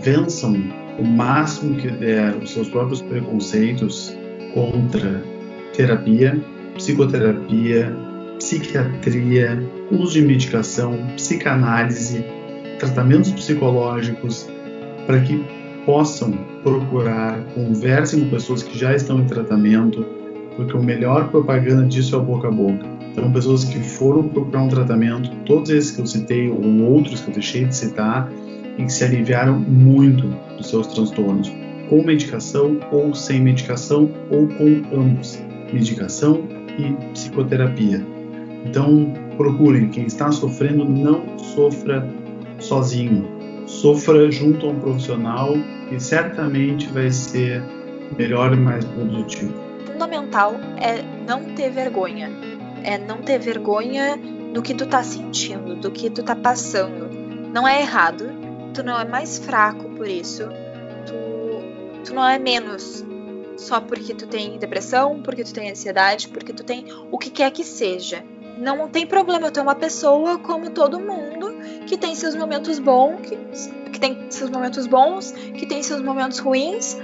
vençam 0.00 0.54
o 0.98 1.04
máximo 1.04 1.76
que 1.76 1.90
der 1.90 2.36
os 2.36 2.52
seus 2.52 2.68
próprios 2.68 3.02
preconceitos 3.02 4.16
contra 4.54 5.22
terapia, 5.74 6.38
psicoterapia, 6.74 7.94
psiquiatria, 8.38 9.62
uso 9.90 10.12
de 10.14 10.22
medicação, 10.22 10.98
psicanálise, 11.16 12.24
tratamentos 12.78 13.30
psicológicos, 13.32 14.48
para 15.06 15.20
que 15.20 15.44
possam 15.84 16.32
procurar, 16.62 17.40
conversem 17.54 18.20
com 18.20 18.30
pessoas 18.30 18.62
que 18.62 18.78
já 18.78 18.94
estão 18.94 19.20
em 19.20 19.26
tratamento, 19.26 20.04
porque 20.56 20.76
o 20.76 20.82
melhor 20.82 21.28
propaganda 21.28 21.84
disso 21.86 22.14
é 22.14 22.18
o 22.18 22.22
boca 22.22 22.48
a 22.48 22.50
boca. 22.50 22.86
Então, 23.12 23.30
pessoas 23.30 23.64
que 23.64 23.78
foram 23.78 24.28
procurar 24.28 24.62
um 24.62 24.68
tratamento, 24.68 25.30
todos 25.44 25.70
esses 25.70 25.90
que 25.90 26.00
eu 26.00 26.06
citei, 26.06 26.48
ou 26.48 26.82
outros 26.82 27.20
que 27.20 27.28
eu 27.28 27.34
deixei 27.34 27.64
de 27.64 27.76
citar, 27.76 28.30
e 28.78 28.84
que 28.84 28.92
se 28.92 29.04
aliviaram 29.04 29.58
muito 29.58 30.28
dos 30.56 30.70
seus 30.70 30.86
transtornos, 30.86 31.52
com 31.92 32.02
medicação 32.02 32.80
ou 32.90 33.14
sem 33.14 33.38
medicação, 33.42 34.10
ou 34.30 34.48
com 34.48 34.82
ambos, 34.96 35.38
medicação 35.70 36.42
e 36.78 36.90
psicoterapia. 37.12 38.02
Então, 38.64 39.12
procurem, 39.36 39.90
quem 39.90 40.06
está 40.06 40.32
sofrendo, 40.32 40.86
não 40.86 41.38
sofra 41.38 42.08
sozinho, 42.58 43.28
sofra 43.66 44.30
junto 44.30 44.64
a 44.64 44.70
um 44.70 44.80
profissional 44.80 45.52
e 45.90 46.00
certamente 46.00 46.88
vai 46.88 47.10
ser 47.10 47.62
melhor 48.16 48.54
e 48.54 48.56
mais 48.56 48.86
produtivo. 48.86 49.52
Fundamental 49.84 50.54
é 50.78 51.02
não 51.28 51.44
ter 51.54 51.70
vergonha, 51.70 52.30
é 52.82 52.96
não 52.96 53.18
ter 53.18 53.38
vergonha 53.38 54.18
do 54.54 54.62
que 54.62 54.72
tu 54.72 54.86
tá 54.86 55.02
sentindo, 55.02 55.76
do 55.76 55.90
que 55.90 56.08
tu 56.08 56.22
tá 56.22 56.34
passando. 56.34 57.10
Não 57.52 57.68
é 57.68 57.82
errado, 57.82 58.30
tu 58.72 58.82
não 58.82 58.98
é 58.98 59.04
mais 59.04 59.36
fraco 59.36 59.90
por 59.90 60.08
isso, 60.08 60.48
tu, 62.04 62.14
não 62.14 62.26
é 62.26 62.38
menos 62.38 63.04
só 63.56 63.80
porque 63.80 64.14
tu 64.14 64.26
tem 64.26 64.58
depressão, 64.58 65.22
porque 65.22 65.44
tu 65.44 65.52
tem 65.52 65.70
ansiedade, 65.70 66.28
porque 66.28 66.52
tu 66.52 66.64
tem 66.64 66.86
o 67.10 67.18
que 67.18 67.30
quer 67.30 67.50
que 67.50 67.64
seja. 67.64 68.24
Não 68.58 68.88
tem 68.88 69.06
problema, 69.06 69.50
tu 69.50 69.60
é 69.60 69.62
uma 69.62 69.74
pessoa 69.74 70.38
como 70.38 70.70
todo 70.70 71.00
mundo 71.00 71.52
que 71.86 71.96
tem 71.96 72.14
seus 72.14 72.34
momentos 72.34 72.78
bons, 72.78 73.20
que, 73.22 73.36
que 73.90 73.98
tem 73.98 74.30
seus 74.30 74.50
momentos 74.50 74.86
bons, 74.86 75.32
que 75.32 75.66
tem 75.66 75.82
seus 75.82 76.02
momentos 76.02 76.38
ruins. 76.38 76.96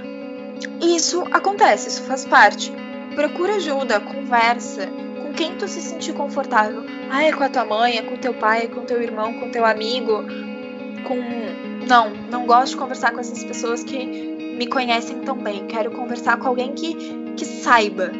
E 0.81 0.95
isso 0.95 1.23
acontece, 1.31 1.89
isso 1.89 2.03
faz 2.03 2.25
parte. 2.25 2.71
Procura 3.15 3.55
ajuda, 3.55 3.99
conversa 3.99 4.87
com 5.21 5.33
quem 5.33 5.55
tu 5.55 5.67
se 5.67 5.81
sentir 5.81 6.13
confortável. 6.13 6.83
Ah, 7.09 7.23
é 7.23 7.31
com 7.31 7.43
a 7.43 7.49
tua 7.49 7.65
mãe, 7.65 7.97
é 7.97 8.01
com 8.01 8.15
teu 8.17 8.33
pai, 8.33 8.63
é 8.63 8.67
com 8.67 8.85
teu 8.85 9.01
irmão, 9.01 9.33
com 9.39 9.49
teu 9.49 9.65
amigo, 9.65 10.23
com 11.07 11.17
não, 11.87 12.11
não 12.29 12.45
gosto 12.45 12.71
de 12.71 12.77
conversar 12.77 13.11
com 13.11 13.19
essas 13.19 13.43
pessoas 13.43 13.83
que 13.83 14.38
me 14.59 14.67
conhecem 14.67 15.21
tão 15.21 15.37
bem. 15.37 15.65
Quero 15.67 15.89
conversar 15.91 16.37
com 16.37 16.49
alguém 16.49 16.73
que, 16.73 16.93
que 17.37 17.45
saiba. 17.45 18.11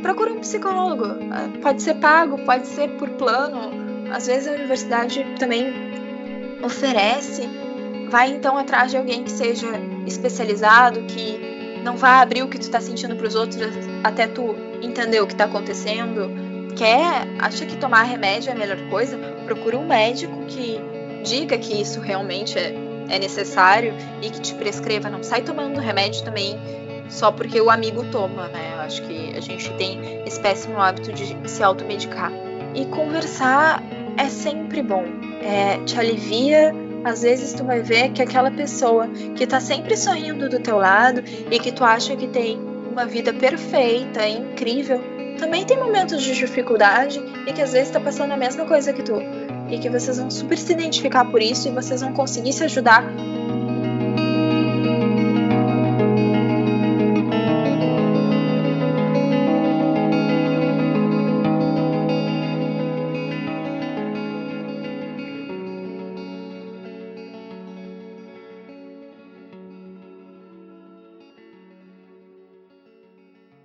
Procura 0.00 0.32
um 0.32 0.38
psicólogo. 0.38 1.04
Ah, 1.32 1.48
pode 1.60 1.82
ser 1.82 1.94
pago, 1.94 2.38
pode 2.44 2.68
ser 2.68 2.90
por 2.90 3.10
plano. 3.10 4.08
Às 4.12 4.28
vezes 4.28 4.46
a 4.46 4.52
universidade 4.52 5.26
também 5.40 5.66
oferece. 6.62 7.48
Vai 8.08 8.30
então 8.30 8.56
atrás 8.56 8.92
de 8.92 8.96
alguém 8.96 9.24
que 9.24 9.30
seja 9.30 9.66
especializado, 10.06 11.02
que 11.02 11.80
não 11.82 11.96
vá 11.96 12.20
abrir 12.20 12.44
o 12.44 12.48
que 12.48 12.58
tu 12.58 12.62
está 12.62 12.80
sentindo 12.80 13.16
para 13.16 13.26
os 13.26 13.34
outros 13.34 13.60
até 14.04 14.28
tu 14.28 14.54
entender 14.80 15.20
o 15.20 15.26
que 15.26 15.32
está 15.32 15.46
acontecendo. 15.46 16.30
Quer, 16.76 17.26
acha 17.40 17.66
que 17.66 17.76
tomar 17.76 18.04
remédio 18.04 18.50
é 18.50 18.52
a 18.52 18.56
melhor 18.56 18.78
coisa? 18.88 19.18
Procura 19.44 19.76
um 19.76 19.88
médico 19.88 20.46
que 20.46 20.78
diga 21.24 21.58
que 21.58 21.82
isso 21.82 21.98
realmente 22.00 22.56
é, 22.56 22.72
é 23.08 23.18
necessário 23.18 23.94
e 24.22 24.30
que 24.30 24.40
te 24.40 24.54
prescreva. 24.54 25.08
Não 25.08 25.22
sai 25.22 25.42
tomando 25.42 25.80
remédio 25.80 26.22
também 26.24 26.58
só 27.08 27.32
porque 27.32 27.60
o 27.60 27.70
amigo 27.70 28.04
toma, 28.10 28.48
né? 28.48 28.72
Eu 28.74 28.80
acho 28.80 29.02
que 29.02 29.36
a 29.36 29.40
gente 29.40 29.70
tem 29.72 30.22
esse 30.26 30.38
péssimo 30.40 30.80
hábito 30.80 31.12
de 31.12 31.36
se 31.48 31.62
automedicar. 31.62 32.30
E 32.74 32.84
conversar 32.86 33.82
é 34.16 34.28
sempre 34.28 34.82
bom. 34.82 35.04
É, 35.42 35.78
te 35.84 35.98
alivia. 35.98 36.74
Às 37.04 37.22
vezes 37.22 37.52
tu 37.52 37.64
vai 37.64 37.80
ver 37.80 38.10
que 38.10 38.20
aquela 38.20 38.50
pessoa 38.50 39.08
que 39.36 39.46
tá 39.46 39.60
sempre 39.60 39.96
sorrindo 39.96 40.48
do 40.48 40.58
teu 40.58 40.76
lado 40.76 41.22
e 41.50 41.58
que 41.58 41.72
tu 41.72 41.84
acha 41.84 42.14
que 42.16 42.26
tem 42.26 42.58
uma 42.90 43.06
vida 43.06 43.32
perfeita, 43.32 44.26
incrível, 44.26 45.00
também 45.38 45.64
tem 45.64 45.78
momentos 45.78 46.22
de 46.22 46.34
dificuldade 46.34 47.22
e 47.46 47.52
que 47.52 47.62
às 47.62 47.72
vezes 47.72 47.90
tá 47.90 48.00
passando 48.00 48.32
a 48.32 48.36
mesma 48.36 48.66
coisa 48.66 48.92
que 48.92 49.02
tu 49.02 49.14
e 49.70 49.78
que 49.78 49.90
vocês 49.90 50.16
vão 50.16 50.30
super 50.30 50.58
se 50.58 50.72
identificar 50.72 51.24
por 51.24 51.42
isso 51.42 51.68
e 51.68 51.70
vocês 51.70 52.00
vão 52.00 52.12
conseguir 52.12 52.52
se 52.52 52.64
ajudar 52.64 53.04